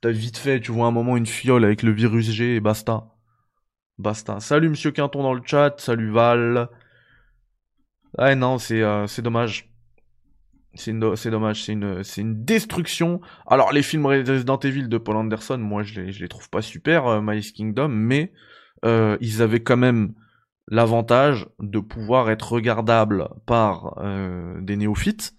[0.00, 3.08] T'as vite fait, tu vois un moment une fiole avec le virus G et basta.
[3.98, 4.40] Basta.
[4.40, 6.68] Salut Monsieur Quinton dans le chat, salut Val.
[8.18, 9.68] Ah non, c'est euh, dommage.
[10.74, 13.20] C'est dommage, c'est une, une destruction.
[13.46, 16.62] Alors les films Resident Evil de Paul Anderson, moi je les, je les trouve pas
[16.62, 18.32] super, euh, Kingdom, mais
[18.86, 20.14] euh, ils avaient quand même
[20.68, 25.34] l'avantage de pouvoir être regardable par euh, des néophytes.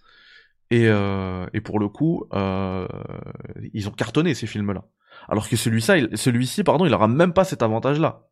[0.70, 2.88] Et, euh, et pour le coup, euh,
[3.74, 4.86] ils ont cartonné ces films-là.
[5.28, 8.28] Alors que celui-ci, celui-ci, pardon, il aura même pas cet avantage-là.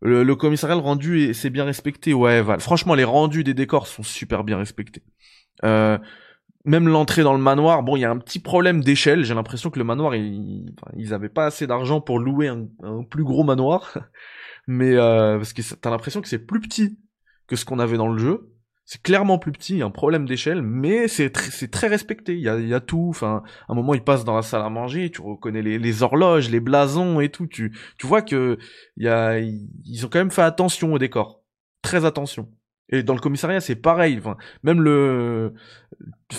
[0.00, 2.42] Le, le commissariat le rendu c'est bien respecté, ouais.
[2.42, 2.60] Val.
[2.60, 5.02] Franchement, les rendus des décors sont super bien respectés.
[5.64, 5.98] Euh,
[6.64, 9.24] même l'entrée dans le manoir, bon, il y a un petit problème d'échelle.
[9.24, 13.02] J'ai l'impression que le manoir, ils, ils avaient pas assez d'argent pour louer un, un,
[13.02, 13.98] plus gros manoir,
[14.66, 16.98] mais euh, parce que t'as l'impression que c'est plus petit
[17.46, 18.53] que ce qu'on avait dans le jeu.
[18.86, 22.34] C'est clairement plus petit, il y a un problème d'échelle, mais c'est très respecté.
[22.34, 23.06] Il y a, y tout.
[23.08, 26.50] Enfin, à un moment, ils passent dans la salle à manger, tu reconnais les, horloges,
[26.50, 27.46] les blasons et tout.
[27.46, 28.58] Tu, tu vois que
[28.98, 31.42] il y a, ils ont quand même fait attention au décor,
[31.80, 32.50] très attention.
[32.90, 34.20] Et dans le commissariat, c'est pareil.
[34.62, 35.54] Même le,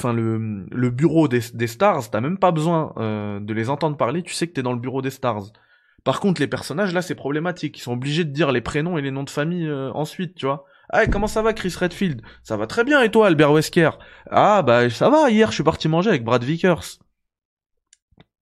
[0.03, 4.21] le bureau des, des stars, t'as même pas besoin euh, de les entendre parler.
[4.21, 5.51] Tu sais que t'es dans le bureau des stars.
[6.03, 7.79] Par contre, les personnages là, c'est problématique.
[7.79, 10.45] Ils sont obligés de dire les prénoms et les noms de famille euh, ensuite, tu
[10.45, 10.65] vois.
[10.89, 12.21] Ah, comment ça va, Chris Redfield?
[12.43, 13.91] Ça va très bien, et toi, Albert Wesker?
[14.29, 15.29] Ah, bah ça va.
[15.29, 16.99] Hier, je suis parti manger avec Brad Vickers.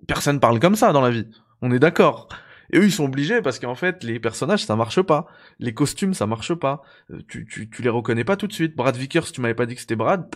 [0.07, 1.27] Personne parle comme ça dans la vie.
[1.61, 2.27] On est d'accord.
[2.71, 5.27] Et eux, ils sont obligés parce qu'en fait, les personnages, ça marche pas.
[5.59, 6.81] Les costumes, ça marche pas.
[7.11, 8.75] Euh, tu, tu, tu les reconnais pas tout de suite.
[8.75, 10.33] Brad Vickers, tu m'avais pas dit que c'était Brad,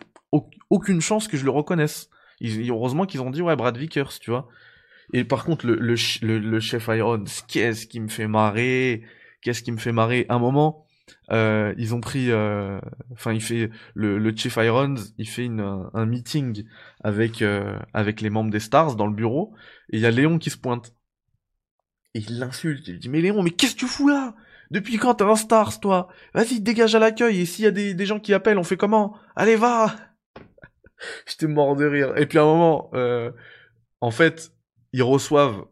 [0.70, 2.10] aucune chance que je le reconnaisse.
[2.42, 4.48] Heureusement qu'ils ont dit, ouais, Brad Vickers, tu vois.
[5.14, 9.04] Et par contre, le, le, le, chef Iron, qu'est-ce qui me fait marrer?
[9.42, 10.26] Qu'est-ce qui me fait marrer?
[10.30, 10.86] Un moment,
[11.32, 12.80] euh, ils ont pris, euh,
[13.12, 16.64] enfin, il fait le, Chief Irons, il fait une, un meeting
[17.04, 19.54] avec euh, avec les membres des Stars dans le bureau,
[19.92, 20.94] et il y a Léon qui se pointe.
[22.14, 22.88] Et il l'insulte.
[22.88, 24.36] Il dit, mais Léon, mais qu'est-ce que tu fous là?
[24.72, 26.10] Depuis quand t'es un stars, toi?
[26.34, 27.42] Vas-y, dégage à l'accueil.
[27.42, 29.16] Et s'il y a des, des gens qui appellent, on fait comment?
[29.36, 29.96] Allez, va
[31.28, 32.18] J'étais mort de rire.
[32.18, 32.92] Et puis à un moment,
[34.02, 34.52] en fait,
[34.94, 35.66] ils reçoivent...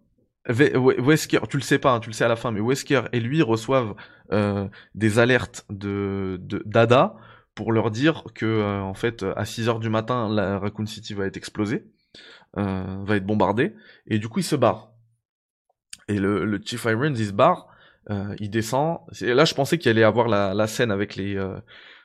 [0.47, 3.19] Wesker, tu le sais pas, hein, tu le sais à la fin, mais Wesker et
[3.19, 3.95] lui reçoivent
[4.31, 7.15] des alertes de d'Ada
[7.55, 11.13] pour leur dire que euh, en fait à 6 heures du matin la Raccoon City
[11.13, 11.87] va être explosée,
[12.57, 13.73] euh, va être bombardée
[14.07, 14.91] et du coup ils se barrent.
[16.07, 17.67] Et le, le Chief Irons, il se barre,
[18.11, 18.99] euh, il descend.
[19.21, 21.57] Là, je pensais qu'il allait avoir la, la scène avec les, euh,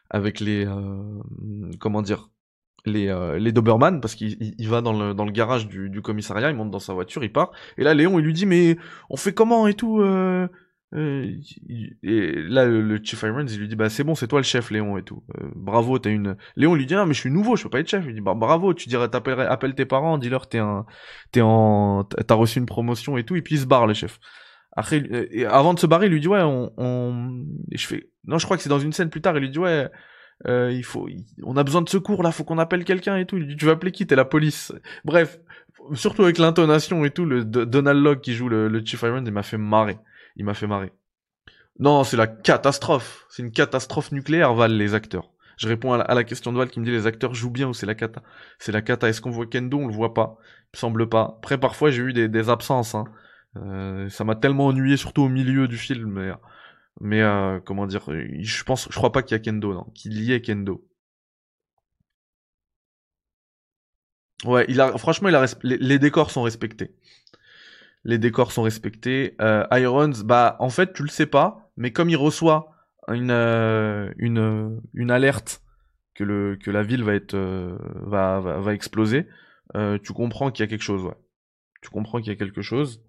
[0.08, 1.20] avec les, euh,
[1.78, 2.30] comment dire,
[2.86, 6.00] les, euh, les Doberman, parce qu'il il va dans le, dans le garage du, du,
[6.00, 7.52] commissariat, il monte dans sa voiture, il part.
[7.76, 8.78] Et là, Léon, il lui dit, mais
[9.10, 10.48] on fait comment et tout euh,
[10.92, 11.32] euh,
[12.02, 14.70] et là, le Chief Irons, il lui dit, bah c'est bon, c'est toi le chef,
[14.70, 15.22] Léon et tout.
[15.40, 16.36] Euh, bravo, t'as une.
[16.56, 18.04] Léon lui dit, ah mais je suis nouveau, je peux pas être chef.
[18.08, 20.86] Il dit, bah bravo, tu dirais, t'appelles, appelle tes parents, dis-leur t'es un,
[21.30, 24.18] t'es en, t'as reçu une promotion et tout, et puis il se barre le chef.
[24.72, 27.44] Après, euh, et avant de se barrer, il lui dit, ouais, on, on...
[27.70, 29.50] Et je fais, non, je crois que c'est dans une scène plus tard, il lui
[29.50, 29.88] dit, ouais.
[30.46, 31.06] Euh, il faut,
[31.42, 33.36] on a besoin de secours là, faut qu'on appelle quelqu'un et tout.
[33.36, 34.06] Il lui dit, tu vas appeler qui?
[34.06, 34.72] T'es la police.
[35.04, 35.38] Bref,
[35.92, 39.32] surtout avec l'intonation et tout, le Donald Locke qui joue le, le Chief Irons, il
[39.32, 39.98] m'a fait marrer
[40.36, 40.92] il m'a fait marrer.
[41.78, 43.26] Non, c'est la catastrophe.
[43.30, 45.30] C'est une catastrophe nucléaire, Val, les acteurs.
[45.56, 47.74] Je réponds à la, question de Val qui me dit les acteurs jouent bien ou
[47.74, 48.22] c'est la cata?
[48.58, 49.08] C'est la cata.
[49.08, 49.78] Est-ce qu'on voit Kendo?
[49.78, 50.38] On le voit pas.
[50.40, 51.36] Il me semble pas.
[51.38, 52.94] Après, parfois, j'ai eu des, absences.
[52.94, 53.04] Hein.
[53.56, 56.34] Euh, ça m'a tellement ennuyé, surtout au milieu du film.
[57.00, 59.84] Mais, euh, comment dire Je pense, je crois pas qu'il y a Kendo, non.
[59.94, 60.86] Qu'il y ait Kendo.
[64.44, 64.66] Ouais,
[64.96, 65.28] franchement,
[65.62, 66.94] les décors sont respectés
[68.04, 69.36] les décors sont respectés.
[69.40, 72.70] Euh, Irons, bah en fait tu le sais pas, mais comme il reçoit
[73.08, 75.62] une euh, une une alerte
[76.14, 79.26] que le que la ville va être euh, va, va, exploser,
[79.76, 81.16] euh, tu comprends qu'il y a quelque chose, ouais.
[81.82, 83.02] Tu comprends qu'il y a quelque chose.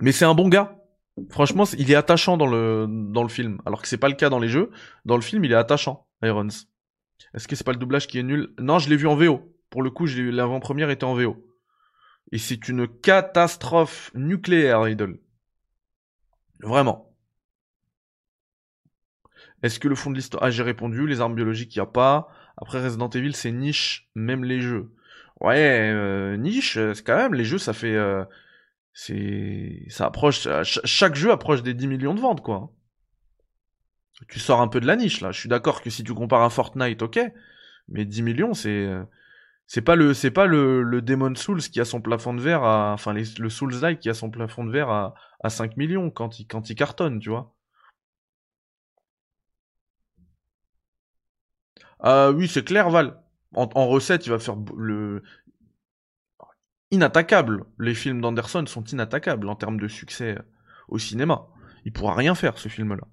[0.00, 0.76] Mais c'est un bon gars.
[1.30, 4.30] Franchement, il est attachant dans le dans le film, alors que c'est pas le cas
[4.30, 4.70] dans les jeux.
[5.04, 6.48] Dans le film, il est attachant, Irons.
[7.34, 8.54] Est-ce que c'est pas le doublage qui est nul?
[8.60, 9.52] Non, je l'ai vu en VO.
[9.70, 11.47] Pour le coup, l'avant-première était en VO.
[12.32, 15.18] Et c'est une catastrophe nucléaire, Idol.
[16.60, 17.14] Vraiment.
[19.62, 20.42] Est-ce que le fond de l'histoire...
[20.42, 22.28] Ah, j'ai répondu, les armes biologiques, il n'y a pas.
[22.56, 24.92] Après, Resident Evil, c'est niche, même les jeux.
[25.40, 27.94] Ouais, euh, niche, c'est quand même, les jeux, ça fait...
[27.94, 28.24] Euh,
[28.92, 29.84] c'est...
[29.88, 30.48] Ça approche...
[30.62, 32.72] chaque jeu approche des 10 millions de ventes, quoi.
[34.28, 35.30] Tu sors un peu de la niche, là.
[35.32, 37.20] Je suis d'accord que si tu compares à Fortnite, ok.
[37.88, 38.88] Mais 10 millions, c'est...
[39.68, 42.40] Euh, c'est pas le c'est pas le, le Demon Souls qui a son plafond de
[42.40, 46.10] verre à enfin le Souls-like qui a son plafond de verre à, à 5 millions
[46.10, 47.54] quand il quand cartonne, tu vois.
[52.00, 53.20] Ah oui, c'est clair Val.
[53.54, 55.22] En, recette, il va faire le
[56.90, 57.64] inattaquable.
[57.78, 60.38] Les films d'Anderson sont inattaquables en termes de succès
[60.88, 61.48] au cinéma.
[61.84, 63.06] Il pourra rien faire ce film-là.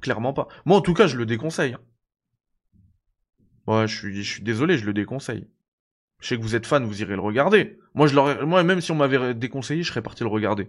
[0.00, 0.48] Clairement pas.
[0.66, 1.74] Moi en tout cas, je le déconseille.
[1.74, 1.80] Hein.
[3.66, 5.48] Ouais, je suis désolé, je le déconseille.
[6.20, 7.78] Je sais que vous êtes fan, vous irez le regarder.
[7.94, 10.68] Moi, je moi, même si on m'avait déconseillé, je serais parti le regarder.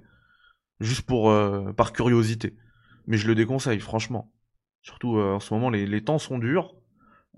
[0.79, 1.33] Juste pour
[1.75, 2.55] par curiosité.
[3.07, 4.31] Mais je le déconseille, franchement.
[4.81, 6.75] Surtout en ce moment, les, temps sont durs.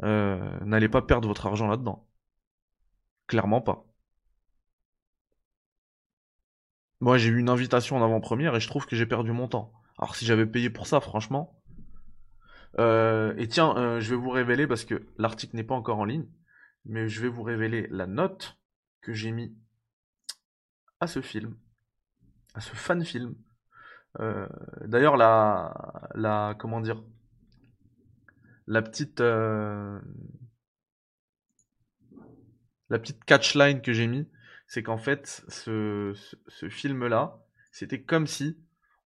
[0.02, 2.06] N'allez pas perdre votre argent là-dedans.
[3.28, 3.86] Clairement pas.
[7.02, 9.74] Moi, j'ai eu une invitation en avant-première et je trouve que j'ai perdu mon temps.
[9.98, 11.60] Alors, si j'avais payé pour ça, franchement.
[12.80, 16.06] Euh, et tiens, euh, je vais vous révéler, parce que l'article n'est pas encore en
[16.06, 16.26] ligne,
[16.86, 18.58] mais je vais vous révéler la note
[19.02, 19.56] que j'ai mis
[21.00, 21.58] à ce film,
[22.54, 23.36] à ce fan film.
[24.20, 24.48] Euh,
[24.86, 27.04] d'ailleurs, la, la, comment dire,
[28.68, 30.02] la petite, la
[33.00, 34.28] petite catchline que j'ai mis,
[34.68, 36.14] c'est qu'en fait, ce,
[36.48, 38.58] ce, film-là, c'était comme si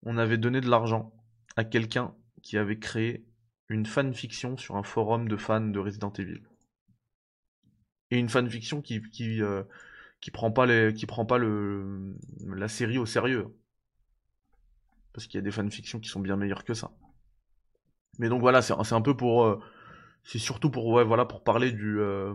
[0.02, 1.14] on avait donné de l'argent
[1.56, 3.26] à quelqu'un qui avait créé
[3.68, 6.42] une fanfiction sur un forum de fans de Resident Evil.
[8.18, 9.62] Une fanfiction qui, qui, euh,
[10.20, 12.14] qui prend pas, les, qui prend pas le,
[12.46, 13.48] la série au sérieux.
[15.12, 16.90] Parce qu'il y a des fanfictions qui sont bien meilleures que ça.
[18.18, 19.44] Mais donc voilà, c'est un peu pour.
[19.44, 19.60] Euh,
[20.22, 22.34] c'est surtout pour, ouais, voilà, pour parler du, euh,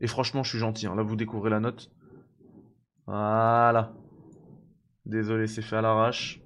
[0.00, 0.86] et franchement, je suis gentil.
[0.86, 0.94] Hein.
[0.94, 1.90] Là, vous découvrez la note.
[3.06, 3.92] Voilà.
[5.04, 6.40] Désolé, c'est fait à l'arrache.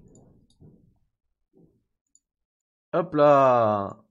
[2.92, 4.03] Hop là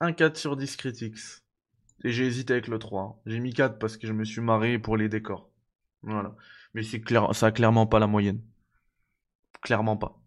[0.00, 1.18] Un 4 sur 10 critiques.
[2.04, 3.20] Et j'ai hésité avec le 3.
[3.26, 5.50] J'ai mis 4 parce que je me suis marré pour les décors.
[6.02, 6.36] Voilà.
[6.74, 8.40] Mais c'est clair, ça a clairement pas la moyenne.
[9.62, 10.20] Clairement pas.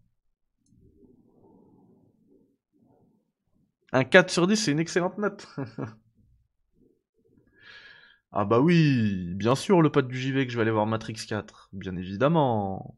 [3.92, 5.46] Un 4 sur 10, c'est une excellente note.
[8.32, 11.14] Ah bah oui, bien sûr le pote du JV que je vais aller voir Matrix
[11.14, 12.96] 4, bien évidemment.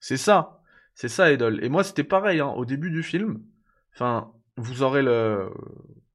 [0.00, 0.57] C'est ça,
[0.98, 1.64] c'est ça Idol.
[1.64, 3.40] Et moi c'était pareil, hein, au début du film,
[3.94, 5.48] enfin, vous aurez le...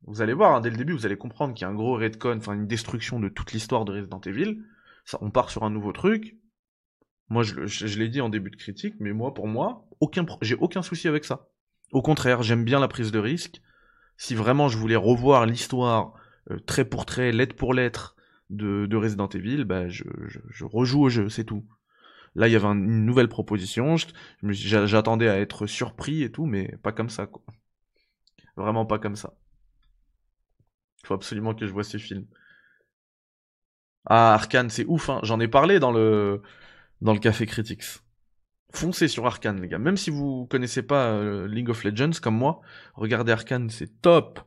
[0.06, 1.96] Vous allez voir, hein, dès le début, vous allez comprendre qu'il y a un gros
[1.96, 4.62] redcon, enfin une destruction de toute l'histoire de Resident Evil.
[5.06, 6.36] Ça, on part sur un nouveau truc.
[7.30, 10.56] Moi, je, je l'ai dit en début de critique, mais moi, pour moi, aucun, j'ai
[10.56, 11.48] aucun souci avec ça.
[11.94, 13.62] Au contraire, j'aime bien la prise de risque
[14.18, 16.14] si vraiment je voulais revoir l'histoire
[16.52, 18.16] euh, trait pour trait, lettre pour lettre
[18.50, 20.04] de, Resident Evil, bah, je,
[20.64, 21.66] rejoue au jeu, c'est tout.
[22.36, 23.96] Là, il y avait une nouvelle proposition,
[24.42, 27.44] j'attendais à être surpris et tout, mais pas comme ça, quoi.
[28.56, 29.34] Vraiment pas comme ça.
[31.06, 32.26] Faut absolument que je vois ces films.
[34.06, 35.20] Ah, Arkane, c'est ouf, hein.
[35.24, 36.42] J'en ai parlé dans le,
[37.02, 37.84] dans le Café Critics
[38.74, 39.78] foncez sur Arkane, les gars.
[39.78, 42.62] Même si vous connaissez pas euh, League of Legends comme moi,
[42.96, 44.42] regardez Arkane, c'est top.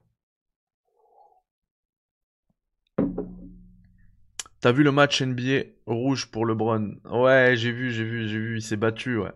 [4.61, 6.97] T'as vu le match NBA rouge pour LeBron?
[7.05, 8.57] Ouais, j'ai vu, j'ai vu, j'ai vu.
[8.59, 9.33] Il s'est battu, ouais.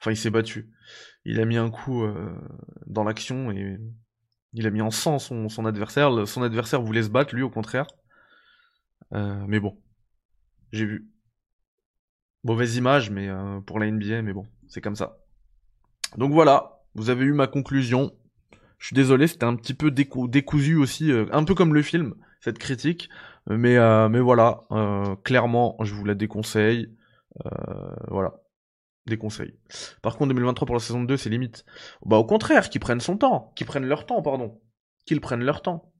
[0.00, 0.70] Enfin, il s'est battu.
[1.24, 2.36] Il a mis un coup euh,
[2.86, 3.78] dans l'action et
[4.52, 6.28] il a mis en sang son, adversaire.
[6.28, 7.86] Son adversaire voulait se battre, lui, au contraire.
[9.12, 9.80] Euh, mais bon,
[10.72, 11.10] j'ai vu.
[12.44, 15.18] Mauvaise image, mais euh, pour la NBA, mais bon, c'est comme ça.
[16.18, 18.12] Donc voilà, vous avez eu ma conclusion.
[18.78, 22.58] Je suis désolé, c'était un petit peu décousu aussi, un peu comme le film, cette
[22.58, 23.08] critique.
[23.48, 24.62] Mais, euh, mais voilà,
[25.22, 26.94] clairement, je vous la déconseille.
[28.08, 28.34] voilà,
[29.06, 29.54] déconseille.
[30.02, 31.64] Par contre, 2023 pour la saison 2, c'est limite.
[32.06, 34.60] Bah au contraire, qu'ils prennent son temps, qu'ils prennent leur temps, pardon.
[35.06, 35.92] Qu'ils prennent leur temps.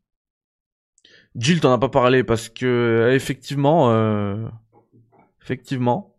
[1.36, 3.92] Jill, t'en as pas parlé parce que effectivement,
[5.42, 6.14] effectivement,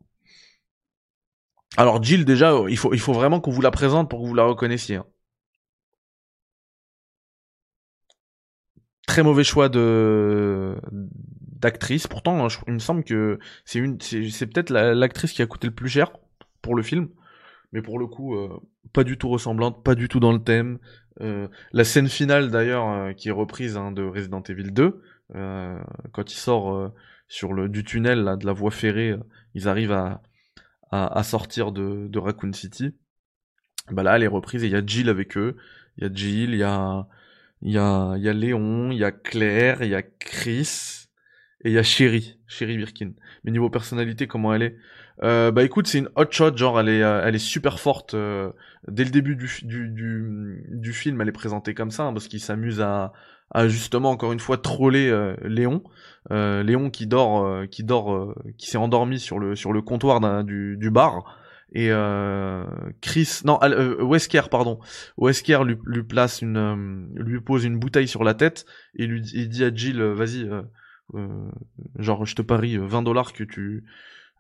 [1.78, 4.34] alors Jill, déjà, il faut, il faut vraiment qu'on vous la présente pour que vous
[4.34, 4.98] la reconnaissiez.
[4.98, 5.06] Hein.
[9.08, 12.08] Très mauvais choix de d'actrice.
[12.08, 15.90] Pourtant, il me semble que c'est une, c'est peut-être l'actrice qui a coûté le plus
[15.90, 16.12] cher
[16.62, 17.10] pour le film.
[17.72, 18.50] Mais pour le coup, euh,
[18.94, 20.80] pas du tout ressemblante, pas du tout dans le thème.
[21.22, 25.02] Euh, la scène finale d'ailleurs, euh, qui est reprise hein, de Resident Evil 2,
[26.12, 26.94] quand il sort
[27.28, 29.16] sur le du tunnel là, de la voie ferrée,
[29.56, 30.22] ils arrivent à,
[30.92, 32.96] à, sortir de, de, Raccoon City.
[33.92, 35.58] Bah là, elle est reprise et il y a Jill avec eux.
[35.98, 37.08] Il y a Jill, il y a,
[37.66, 41.08] il y a, y a Léon, il y a Claire, il y a Chris
[41.64, 43.14] et il y a Sherry, Sherry Birkin.
[43.44, 44.76] Mais niveau personnalité, comment elle est?
[45.24, 48.14] Euh, Bah écoute, c'est une hot shot, genre elle est, euh, elle est super forte.
[48.14, 48.52] Euh,
[48.88, 52.40] dès le début du, du, du, film, elle est présentée comme ça, hein, parce qu'il
[52.40, 53.14] s'amuse à,
[53.50, 55.82] à justement encore une fois troller euh, Léon.
[56.30, 60.92] Léon qui dort, qui dort, qui s'est endormi sur le sur le comptoir du, du
[60.92, 61.40] bar.
[61.78, 61.92] Et
[63.02, 63.60] Chris, non,
[64.00, 64.80] Wesker, pardon,
[65.18, 68.66] Wesker lui, lui place une, lui pose une bouteille sur la tête
[68.96, 70.50] et lui il dit à Jill, vas-y,
[72.00, 73.84] genre je te parie 20 dollars que tu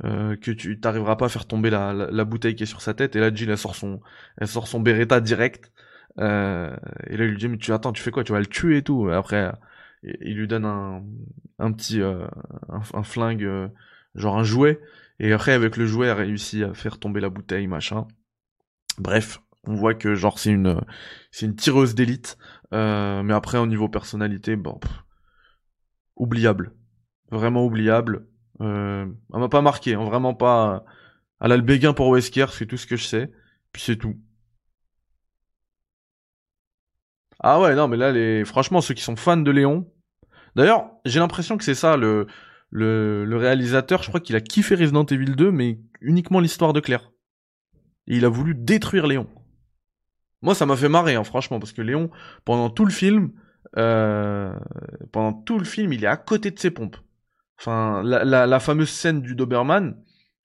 [0.01, 3.17] que tu t'arriveras pas à faire tomber la, la, bouteille qui est sur sa tête.
[3.17, 3.99] Et là Jill elle sort son
[4.37, 5.73] elle sort son Beretta direct.
[6.19, 6.75] Euh,
[7.07, 8.23] et là, il lui dit, mais tu attends, tu fais quoi?
[8.23, 9.09] Tu vas le tuer et tout.
[9.09, 9.51] Après,
[10.03, 11.03] il lui donne un,
[11.59, 12.29] un petit un,
[12.69, 13.47] un, flingue,
[14.15, 14.79] genre un jouet,
[15.19, 18.07] et après avec le jouet, elle réussit à faire tomber la bouteille, machin.
[18.97, 20.81] Bref, on voit que genre c'est une
[21.31, 22.37] c'est une tireuse d'élite,
[22.71, 24.79] mais après au niveau personnalité, bon,
[26.15, 26.73] oubliable,
[27.31, 28.27] vraiment oubliable.
[28.61, 30.85] Euh, elle m'a pas marqué, hein, vraiment pas.
[31.41, 33.31] Elle a le béguin pour Wesker, c'est tout ce que je sais.
[33.71, 34.15] Puis c'est tout.
[37.39, 38.45] Ah ouais, non, mais là, les...
[38.45, 39.91] franchement, ceux qui sont fans de Léon.
[40.55, 42.27] D'ailleurs, j'ai l'impression que c'est ça, le...
[42.75, 46.81] le, le réalisateur, je crois qu'il a kiffé Resident Evil 2, mais uniquement l'histoire de
[46.81, 47.13] Claire.
[48.07, 49.29] Et il a voulu détruire Léon.
[50.41, 52.09] Moi, ça m'a fait marrer, hein, franchement, parce que Léon,
[52.43, 53.31] pendant tout le film,
[53.77, 54.53] euh,
[55.13, 56.97] pendant tout le film, il est à côté de ses pompes.
[57.57, 59.95] Enfin, la, la, fameuse scène du Doberman,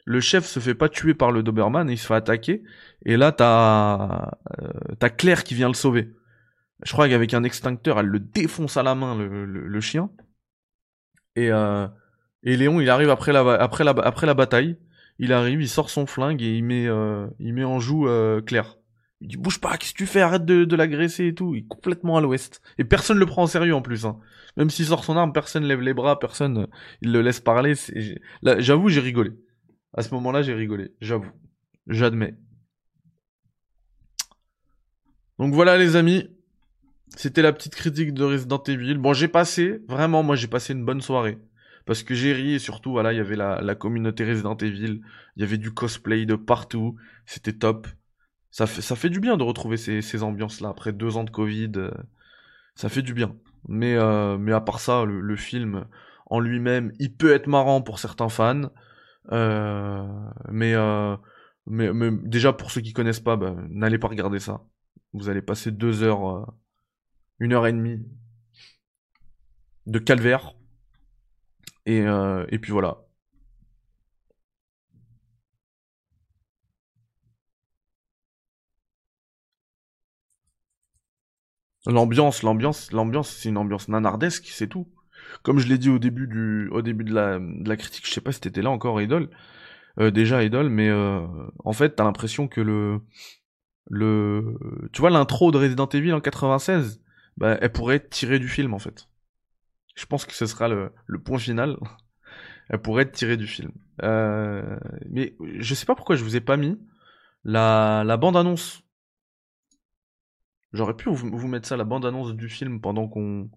[0.05, 2.63] le chef se fait pas tuer par le Doberman, il se fait attaquer,
[3.05, 4.31] et là t'as
[4.63, 6.15] euh, Claire qui vient le sauver.
[6.85, 10.11] Je crois qu'avec un extincteur, elle le défonce à la main le, le, chien.
[11.35, 11.89] Et, euh,
[12.43, 14.77] et Léon, il arrive après la, après la, après la bataille,
[15.19, 18.41] il arrive, il sort son flingue et il met, euh, il met en joue euh,
[18.41, 18.79] Claire.
[19.21, 20.23] Il dit bouge pas, qu'est-ce que tu fais?
[20.23, 21.55] Arrête de, de l'agresser et tout.
[21.55, 22.63] Il est complètement à l'ouest.
[22.79, 24.07] Et personne le prend en sérieux en plus.
[24.07, 24.19] Hein.
[24.57, 26.67] Même s'il sort son arme, personne lève les bras, personne euh,
[27.03, 27.75] il le laisse parler.
[28.43, 29.33] J'avoue, j'ai rigolé.
[29.93, 30.95] À ce moment-là, j'ai rigolé.
[31.03, 31.31] J'avoue.
[31.87, 32.35] J'admets.
[35.39, 36.29] Donc voilà les amis.
[37.17, 38.95] C'était la petite critique de Resident Evil.
[38.95, 41.39] Bon, j'ai passé, vraiment, moi j'ai passé une bonne soirée.
[41.87, 45.01] Parce que j'ai ri et surtout, voilà, il y avait la, la communauté Resident Evil.
[45.37, 46.97] Il y avait du cosplay de partout.
[47.27, 47.87] C'était top
[48.51, 51.31] ça fait, ça fait du bien de retrouver ces, ces ambiances-là après deux ans de
[51.31, 51.73] Covid.
[51.77, 51.91] Euh,
[52.75, 53.37] ça fait du bien.
[53.69, 55.87] Mais, euh, mais à part ça, le, film
[56.27, 58.71] en lui-même, il peut être marrant pour certains fans.
[59.33, 60.07] Euh,
[60.51, 60.75] mais,
[61.67, 64.65] mais, mais, déjà, pour ceux qui connaissent pas, bah, n'allez pas regarder ça.
[65.13, 66.53] Vous allez passer deux heures,
[67.39, 67.99] une heure et demie
[69.87, 70.55] de calvaire.
[71.91, 72.05] Et,
[72.55, 72.99] et puis voilà.
[81.87, 84.87] L'ambiance, l'ambiance, l'ambiance, c'est une ambiance nanardesque, c'est tout.
[85.43, 88.13] Comme je l'ai dit au début du, au début de la, de la critique, je
[88.13, 89.31] sais pas si t'étais là encore, Idol.
[90.01, 91.27] Euh, déjà Idol, mais euh,
[91.65, 93.01] en fait, t'as l'impression que le,
[93.91, 94.59] le,
[94.93, 97.03] tu vois l'intro de Resident Evil en 96,
[97.39, 99.10] bah, elle pourrait être tirée du film en fait.
[100.01, 100.93] Je pense que ce sera le,
[101.23, 101.77] point final.
[102.71, 103.71] elle pourrait être tirée du film.
[104.03, 104.79] Euh,
[105.11, 106.81] mais je sais pas pourquoi je vous ai pas mis
[107.45, 108.83] la, la bande annonce
[110.73, 113.51] J'aurais pu vous, mettre ça, la bande-annonce du film, pendant qu'on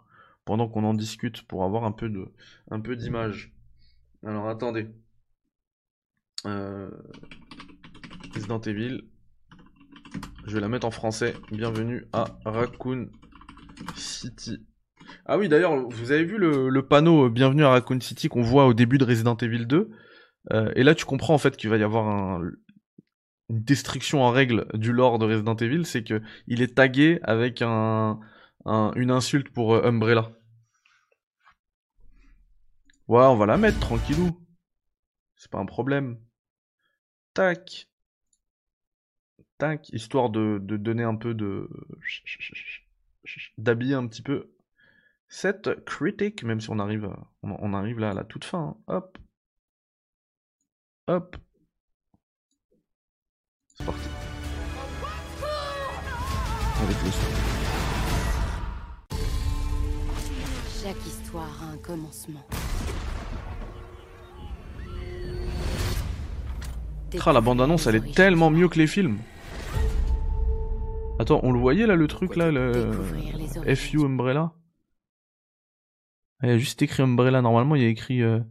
[0.46, 3.54] en discute, pour avoir un peu de d'image.
[4.26, 4.90] Alors attendez.
[6.46, 6.90] Euh...
[8.34, 8.62] Resident.
[10.46, 11.36] Je vais la mettre en français.
[11.52, 13.10] Bienvenue à Raccoon
[13.96, 14.66] City.
[15.26, 18.66] Ah oui, d'ailleurs, vous avez vu le, panneau euh, Bienvenue à Raccoon City qu'on voit
[18.66, 19.90] au début de Resident Evil 2
[20.52, 22.42] euh, Et là, tu comprends en fait qu'il va y avoir un,
[23.50, 27.62] une destruction en règle du lore de Resident Evil, c'est que il est tagué avec
[27.62, 28.20] un,
[28.66, 30.32] une insulte pour euh, Umbrella.
[33.08, 34.40] Ouais, on va la mettre tranquillou.
[35.36, 36.18] C'est pas un problème.
[37.34, 37.88] Tac.
[39.58, 41.70] Tac, histoire de, de donner un peu de...
[43.58, 44.50] d'habiller un petit peu
[45.34, 47.10] cette critique, même si on arrive,
[47.42, 48.78] on, arrive là à la toute fin.
[48.88, 48.94] Hein.
[48.96, 49.18] Hop.
[51.08, 51.36] Hop.
[53.66, 54.10] C'est parti.
[56.84, 57.28] Avec le son.
[60.84, 62.46] Chaque histoire a un commencement.
[67.26, 69.18] Ah, la bande-annonce, elle est tellement mieux que les films.
[71.18, 72.92] Attends, on le voyait là, le truc là, le
[73.76, 74.54] FU Umbrella?
[76.44, 78.42] Il y a juste écrit Umbrella, normalement il y a écrit euh,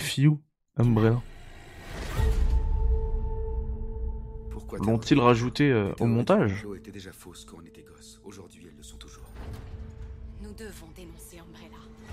[0.00, 0.32] FU
[0.76, 1.22] Umbrella.
[4.80, 6.66] L'ont-ils rajouté euh, au montage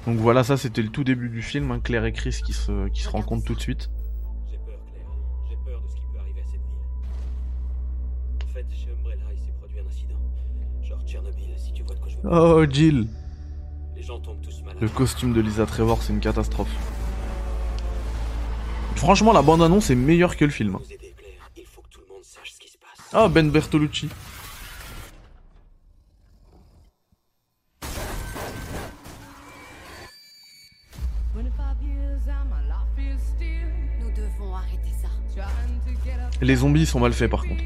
[0.06, 2.88] Donc voilà, ça c'était le tout début du film, hein, Claire et Chris qui se,
[2.90, 3.90] qui se rencontrent tout de suite.
[4.52, 5.08] J'ai peur, Claire.
[5.50, 6.78] J'ai peur de ce qui peut arriver à cette ville.
[8.44, 10.20] En fait, chez Umbrella, il s'est produit un incident.
[10.84, 13.08] Genre Tchernobyl, si tu vois de quoi je veux Oh, Jill
[13.96, 14.82] Les gens tombent tous malades.
[14.82, 16.70] Le costume de Lisa Trevor, c'est une catastrophe.
[18.96, 20.78] Franchement, la bande-annonce est meilleure que le film.
[23.14, 24.10] Ah, Ben Bertolucci.
[36.42, 37.64] Les zombies sont mal faits par contre.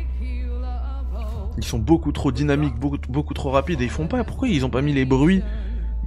[1.58, 4.24] Ils sont beaucoup trop dynamiques, beaucoup, beaucoup trop rapides et ils font pas.
[4.24, 5.42] Pourquoi ils ont pas mis les bruits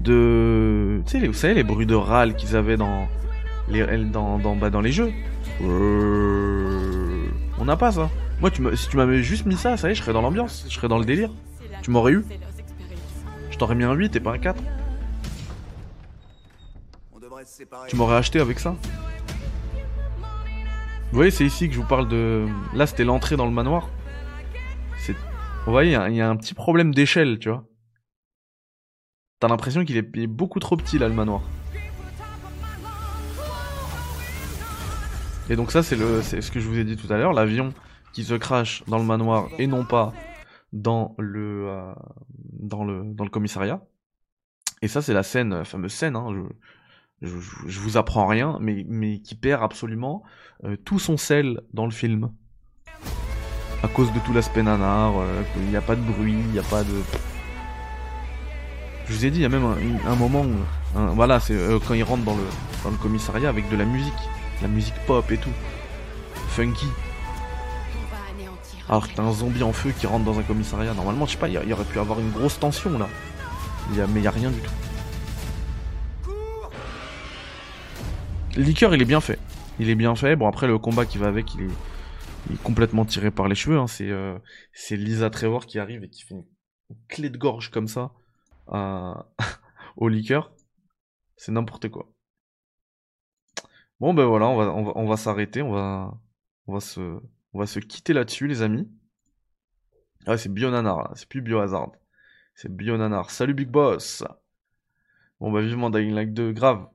[0.01, 3.07] de, tu sais, les- vous savez les bruits de râle qu'ils avaient dans
[3.68, 5.12] les dans dans, bah, dans les jeux.
[5.62, 7.26] Euh,
[7.59, 8.11] On n'a pas ça.
[8.40, 10.22] Moi, tu m'as- si tu m'avais juste mis ça, ça y est, je serais dans
[10.22, 11.30] l'ambiance, je serais dans le délire.
[11.82, 12.24] Tu m'aurais eu
[13.51, 14.61] Je t'aurais mis un 8 et pas un 4.
[17.14, 17.88] On devrait se séparer.
[17.88, 18.74] Tu m'aurais acheté avec ça
[21.11, 22.47] Vous voyez, c'est ici que je vous parle de.
[22.74, 23.88] Là, c'était l'entrée dans le manoir.
[24.99, 25.12] C'est.
[25.66, 27.64] Vous voyez, il y a- il y, a un petit problème d'échelle, tu vois.
[29.43, 30.26] T'as l'impression qu'il est...
[30.28, 31.43] beaucoup trop petit, là, le manoir.
[35.51, 36.22] Et donc, ça, c'est le...
[36.22, 37.32] c'est ce que je vous ai dit tout à l'heure.
[37.32, 37.74] L'avion
[38.12, 40.12] qui se crache dans le manoir et non pas
[40.72, 41.93] dans le, euh,
[42.53, 43.82] dans le, dans le commissariat.
[44.80, 46.28] Et ça, c'est la scène, la fameuse scène, hein,
[47.20, 47.36] je-
[47.66, 50.22] je vous apprends rien, mais, mais qui perd absolument
[50.62, 52.30] euh, tout son sel dans le film.
[53.82, 56.61] À cause de tout l'aspect nanar, euh, il n'y a pas de bruit, il n'y
[56.61, 57.03] a pas de...
[59.12, 60.54] Je vous ai dit, il y a même un, moment où...
[61.14, 64.12] voilà, c'est euh, quand il rentre dans le, commissariat avec de la musique.
[64.62, 65.52] La musique pop et tout.
[66.48, 66.86] Funky.
[68.88, 70.94] Alors que t'as un zombie en feu qui rentre dans un commissariat.
[70.94, 73.06] Normalement, je sais pas, il y, aurait pu avoir une grosse tension là.
[73.90, 76.30] Mais il y a rien du tout.
[78.56, 79.38] Le liqueur, il est bien fait.
[79.78, 80.36] Il est bien fait.
[80.36, 83.78] Bon, après, le combat qui va avec, il est, complètement tiré par les cheveux.
[83.78, 83.86] hein.
[83.88, 84.38] C'est euh,
[84.72, 86.44] c'est Lisa Trevor qui arrive et qui fait une
[87.08, 88.12] clé de gorge comme ça
[88.68, 89.26] à-
[89.96, 90.52] au liqueur.
[91.36, 92.12] C'est n'importe quoi.
[94.00, 95.62] Bon, ben voilà, on va, on va, s'arrêter.
[95.62, 96.18] On va,
[96.66, 98.90] va se, quitter là-dessus, les amis.
[100.26, 101.12] Ah, c'est Bionanar.
[101.14, 101.92] C'est plus Biohazard.
[102.54, 103.30] C'est Bionanar.
[103.30, 104.24] Salut, Big Boss.
[105.40, 106.52] Bon, bah, vivement Dying Light 2.
[106.52, 106.88] Grave.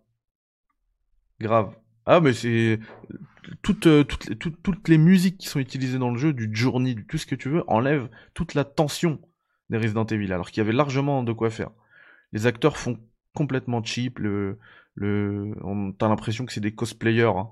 [1.39, 1.76] Grave.
[2.05, 2.80] Ah, mais c'est.
[3.61, 6.95] Toutes, euh, toutes, toutes, toutes les musiques qui sont utilisées dans le jeu, du Journey,
[7.07, 9.22] tout ce que tu veux, enlèvent toute la tension
[9.70, 11.72] des Resident Evil, alors qu'il y avait largement de quoi faire.
[12.34, 12.99] Les acteurs font
[13.34, 14.20] complètement cheap.
[14.20, 14.59] Le,
[14.95, 17.24] le, on- t'as l'impression que c'est des cosplayers.
[17.38, 17.51] hein.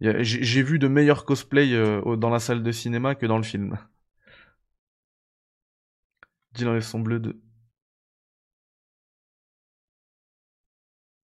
[0.00, 3.76] J'ai vu de meilleurs cosplays euh, dans la salle de cinéma que dans le film.
[6.54, 7.40] Jill enlève son bleu de.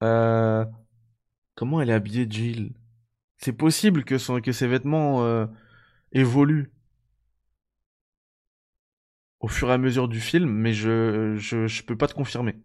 [0.03, 0.64] Euh...
[1.57, 2.74] Comment elle est habillée, Jill?
[3.38, 5.47] C'est possible que, son, que ses vêtements euh,
[6.12, 6.72] évoluent
[9.45, 12.57] au fur et à mesure du film, mais je, je, je peux pas te confirmer.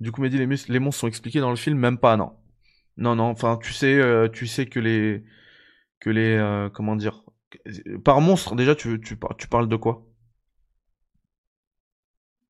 [0.00, 0.38] Du coup, Mehdi,
[0.68, 2.32] les, monstres sont expliqués dans le film, même pas, non.
[2.96, 5.24] Non, non, enfin, tu sais, euh, tu sais que les,
[6.00, 7.22] que les, euh, comment dire,
[8.04, 10.04] par monstre, déjà, tu, tu, par- tu parles de quoi?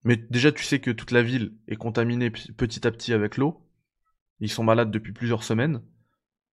[0.04, 3.62] Mais déjà, tu sais que toute la ville est contaminée petit à petit avec l'eau.
[4.40, 5.82] Ils sont malades depuis plusieurs semaines.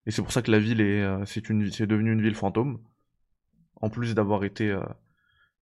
[0.05, 2.35] Et c'est pour ça que la ville est, euh, c'est une, c'est devenu une ville
[2.35, 2.81] fantôme.
[3.81, 4.81] En plus d'avoir été, euh,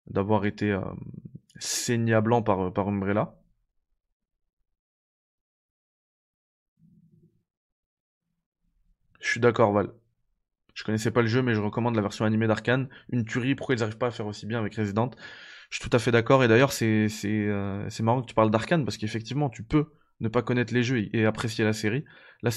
[0.10, 0.82] d'avoir été euh,
[1.60, 3.36] saigné à blanc par, par Umbrella.
[9.20, 9.92] Je suis d'accord, Val.
[10.74, 12.90] Je connaissais pas le jeu, mais je recommande la version animée d'Arkane.
[13.12, 15.12] Une tuerie, pourquoi ils arrivent pas à faire aussi bien avec Resident?
[15.70, 18.86] Je suis tout à fait d'accord, et d'ailleurs, c'est, euh, marrant que tu parles d'Arkane,
[18.86, 19.92] parce qu'effectivement, tu peux
[20.22, 22.06] ne pas connaître les jeux et, apprécier la série.
[22.42, 22.52] Là,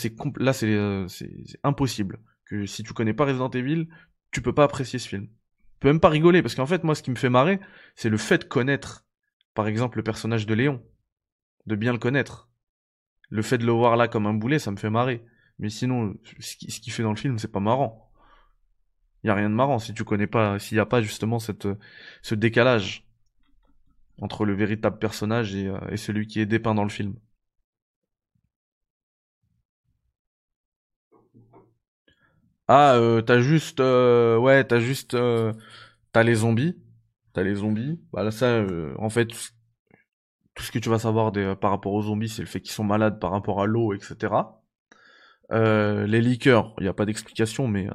[0.63, 1.35] euh, c'est
[1.65, 2.21] impossible.
[2.47, 3.89] Que si tu connais pas Resident Evil,
[4.31, 5.29] tu peux pas apprécier ce film.
[5.83, 7.59] Tu peux même pas rigoler, parce qu'en fait, moi, ce qui me fait marrer,
[7.97, 9.05] c'est le fait de connaître,
[9.53, 10.81] par exemple, le personnage de Léon.
[11.67, 12.49] De bien le connaître.
[13.31, 15.25] Le fait de le voir là comme un boulet, ça me fait marrer.
[15.59, 18.13] Mais sinon, ce qui- ce qu'il fait dans le film, c'est pas marrant.
[19.25, 21.41] Il y a rien de marrant si tu connais pas, s'il y a pas justement
[21.41, 23.05] ce décalage
[24.19, 27.17] entre le véritable personnage euh, et celui qui est dépeint dans le film.
[32.69, 35.53] Ah, euh, t'as juste, euh, ouais, t'as juste, euh,
[36.13, 36.77] t'as les zombies,
[37.35, 38.01] t'as les zombies.
[38.13, 38.65] Bah là, ça,
[38.99, 39.29] en fait,
[40.55, 42.85] tout ce que tu vas savoir par rapport aux zombies, c'est le fait qu'ils sont
[42.85, 44.63] malades par rapport à l'eau, etc.
[45.51, 47.89] Les liqueurs, il n'y a pas d'explication, mais,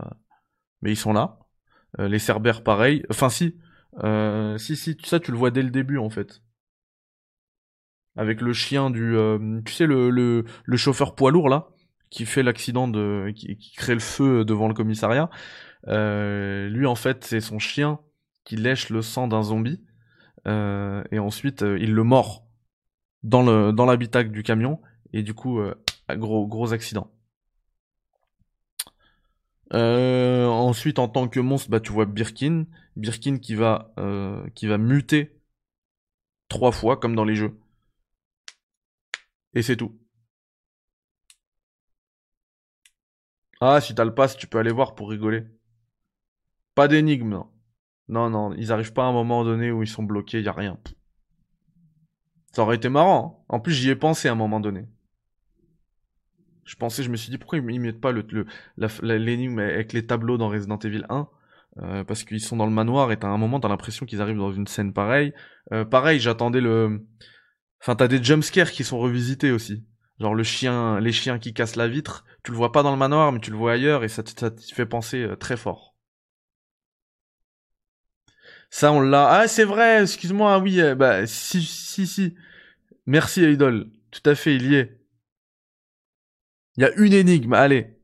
[0.82, 1.40] mais ils sont là.
[2.00, 3.04] Les cerbères, pareil.
[3.10, 3.58] Enfin, si.
[4.58, 6.42] Si, si, ça, tu le vois dès le début, en fait.
[8.18, 9.16] Avec le chien du...
[9.16, 11.68] euh, tu sais, le, le, le chauffeur poids lourd, là,
[12.10, 13.32] qui fait l'accident de...
[13.36, 15.30] Qui, crée le feu devant le commissariat.
[15.88, 18.00] Euh, lui, en fait, c'est son chien
[18.44, 19.84] qui lèche le sang d'un zombie.
[20.48, 22.48] Euh, et ensuite, euh, il le mord
[23.24, 24.82] dans le l'habitacle du camion.
[25.14, 25.62] Et du coup,
[26.10, 27.12] gros, gros accident.
[29.72, 32.66] Ensuite, en tant que monstre, bah, tu vois Birkin.
[32.96, 33.94] Birkin qui va,
[34.56, 35.40] qui va muter
[36.50, 37.58] trois fois, comme dans les jeux.
[39.54, 39.98] Et c'est tout.
[43.62, 45.46] Ah, si t'as le pass, tu peux aller voir pour rigoler.
[46.76, 47.52] Pas d'énigme, non.
[48.08, 50.54] Non, non, ils arrivent pas à un moment donné où ils sont bloqués, y a
[50.54, 50.80] rien.
[52.52, 53.40] Ça aurait été marrant.
[53.40, 53.46] hein.
[53.48, 54.86] En plus, j'y ai pensé à un moment donné.
[56.66, 60.06] Je pensais, je me suis dit, pourquoi ils mettent pas le, le- l'énigme avec les
[60.06, 61.30] tableaux dans Resident Evil 1
[61.80, 64.38] Euh, Parce qu'ils sont dans le manoir et t'as un moment, t'as l'impression qu'ils arrivent
[64.38, 65.34] dans une scène pareille.
[65.72, 67.06] Euh, pareil, j'attendais le...
[67.82, 69.86] Enfin, t'as des jumpscares qui sont revisités aussi.
[70.20, 72.98] Genre le chien, les chiens qui cassent la vitre, tu le vois pas dans le
[72.98, 75.96] manoir, mais tu le vois ailleurs et ça te, fait penser euh, très fort.
[78.70, 79.30] Ça, on l'a.
[79.30, 82.36] Ah, c'est vrai, excuse-moi, oui, euh, bah, si, si, si.
[83.06, 83.90] Merci, Idol.
[84.12, 85.00] Tout à fait, il y est.
[86.78, 87.98] Il y a une énigme, allez.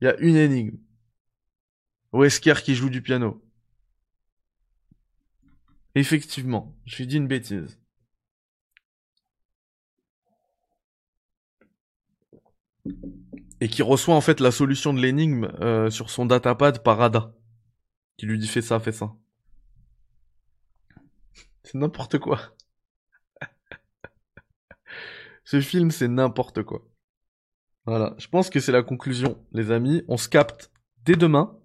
[0.00, 0.78] Il y a une énigme.
[2.12, 3.42] Wesker qui joue du piano.
[5.94, 7.79] Effectivement, j'ai dit une bêtise.
[13.60, 17.32] Et qui reçoit en fait la solution de l'énigme euh, sur son datapad par Ada.
[18.16, 19.12] Qui lui dit fais ça, fais ça.
[21.62, 22.40] C'est n'importe quoi.
[25.44, 26.82] Ce film, c'est n'importe quoi.
[27.86, 30.02] Voilà, je pense que c'est la conclusion, les amis.
[30.08, 30.70] On se capte
[31.04, 31.56] dès demain.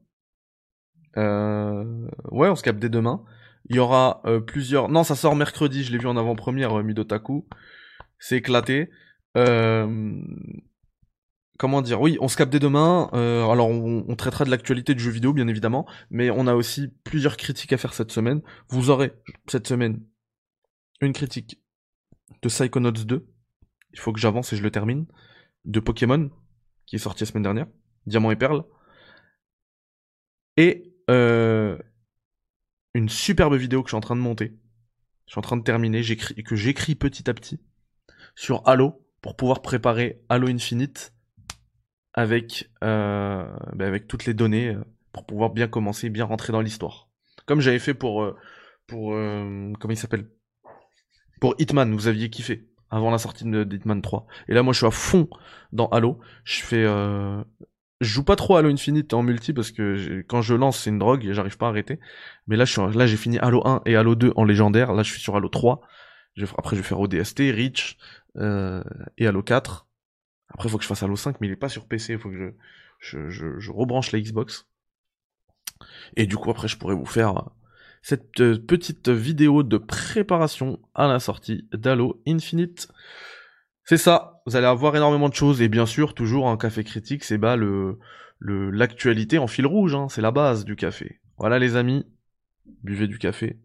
[1.18, 2.08] Euh...
[2.32, 3.24] Ouais, on se capte dès demain.
[3.70, 4.90] Il y aura euh, plusieurs...
[4.90, 7.48] Non, ça sort mercredi, je l'ai vu en avant-première, Midotaku.
[8.20, 8.90] C'est éclaté.
[11.58, 13.10] Comment dire Oui, on se capte dès demain.
[13.14, 15.88] Euh, alors, on, traitera de l'actualité du jeu vidéo, bien évidemment.
[16.10, 18.42] Mais on a aussi plusieurs critiques à faire cette semaine.
[18.68, 19.14] Vous aurez,
[19.48, 20.04] cette semaine,
[21.00, 21.62] une critique
[22.42, 23.26] de Psychonauts 2.
[23.94, 25.06] Il faut que j'avance et je le termine.
[25.64, 26.30] De Pokémon,
[26.86, 27.68] qui est sorti la semaine dernière.
[28.06, 28.66] Diamant et Perle.
[30.58, 31.78] Et euh,
[32.94, 34.58] une superbe vidéo que je suis en train de monter.
[35.26, 36.02] Je suis en train de terminer,
[36.46, 37.60] que j'écris petit à petit
[38.36, 41.15] sur Halo pour pouvoir préparer Halo Infinite
[42.16, 46.62] avec, euh, bah, avec toutes les données euh, pour pouvoir bien commencer, bien rentrer dans
[46.62, 47.10] l'histoire.
[47.46, 48.36] Comme j'avais fait pour, euh,
[48.88, 50.28] pour euh, comment il s'appelle?
[51.40, 54.26] Pour Hitman, vous aviez kiffé avant la sortie de Hitman 3.
[54.48, 55.30] Et là, moi, je suis à fond
[55.74, 56.20] dans Halo.
[56.46, 57.44] Je fais, euh,
[58.00, 61.00] je joue pas trop Halo Infinite en multi parce que quand je lance, c'est une
[61.00, 62.00] drogue et j'arrive pas à arrêter.
[62.48, 64.94] Mais là, je suis, là, j'ai fini Halo 1 et Halo 2 en légendaire.
[64.94, 65.82] Là, je suis sur Halo 3.
[66.36, 67.98] Je, après, je vais faire ODST, Reach
[68.38, 68.82] euh,
[69.18, 69.88] et Halo 4.
[70.50, 72.14] Après, il faut que je fasse Halo 5, mais il est pas sur PC.
[72.14, 72.50] Il faut que je,
[73.00, 74.68] je, je, je rebranche la Xbox.
[76.16, 77.50] Et du coup, après, je pourrais vous faire
[78.02, 82.88] cette euh, petite vidéo de préparation à la sortie d'Halo Infinite.
[83.84, 87.24] C'est ça, vous allez avoir énormément de choses, et bien sûr, toujours un café critique,
[87.24, 88.00] c'est bah le
[88.40, 91.22] le- l'actualité en fil rouge, hein, c'est la base du café.
[91.38, 92.06] Voilà les amis,
[92.84, 93.60] buvez du café.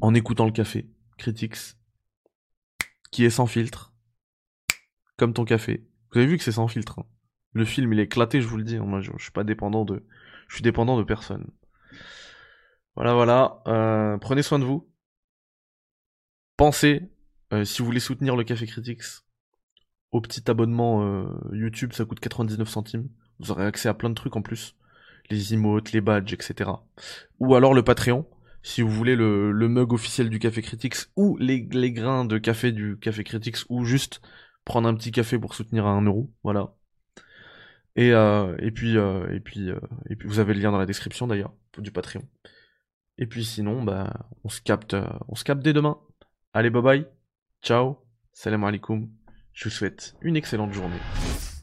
[0.00, 0.86] En écoutant le café,
[1.18, 1.76] Critics,
[3.10, 3.92] qui est sans filtre,
[5.16, 5.86] comme ton café.
[6.12, 6.98] Vous avez vu que c'est sans filtre.
[7.00, 7.06] hein.
[7.52, 8.76] Le film il est éclaté, je vous le dis.
[8.76, 8.84] hein.
[8.84, 10.04] Moi, je, je suis pas dépendant de,
[10.48, 11.46] je suis dépendant de personne.
[12.94, 13.62] Voilà, voilà.
[13.66, 14.88] Euh, prenez soin de vous.
[16.56, 17.10] Pensez,
[17.52, 19.02] euh, si vous voulez soutenir le Café Critics,
[20.12, 23.08] au petit abonnement euh, YouTube, ça coûte 99 centimes.
[23.38, 24.74] Vous aurez accès à plein de trucs en plus.
[25.28, 26.70] Les emotes, les badges, etc.
[27.40, 28.26] Ou alors le Patreon,
[28.62, 32.38] si vous voulez le, le mug officiel du Café Critics, ou les, les grains de
[32.38, 34.22] café du Café Critics, ou juste
[34.66, 36.30] prendre un petit café pour soutenir à 1 euro.
[36.42, 36.74] Voilà.
[37.94, 40.84] Et, euh, puis, euh, et puis, euh, et puis vous avez le lien dans la
[40.84, 42.22] description d'ailleurs, du Patreon.
[43.16, 45.98] Et puis sinon, bah, on se capte, euh, on se capte dès demain.
[46.52, 47.06] Allez, bye bye.
[47.62, 47.96] Ciao.
[48.34, 49.08] Salam alaikum.
[49.54, 51.55] Je vous souhaite une excellente journée.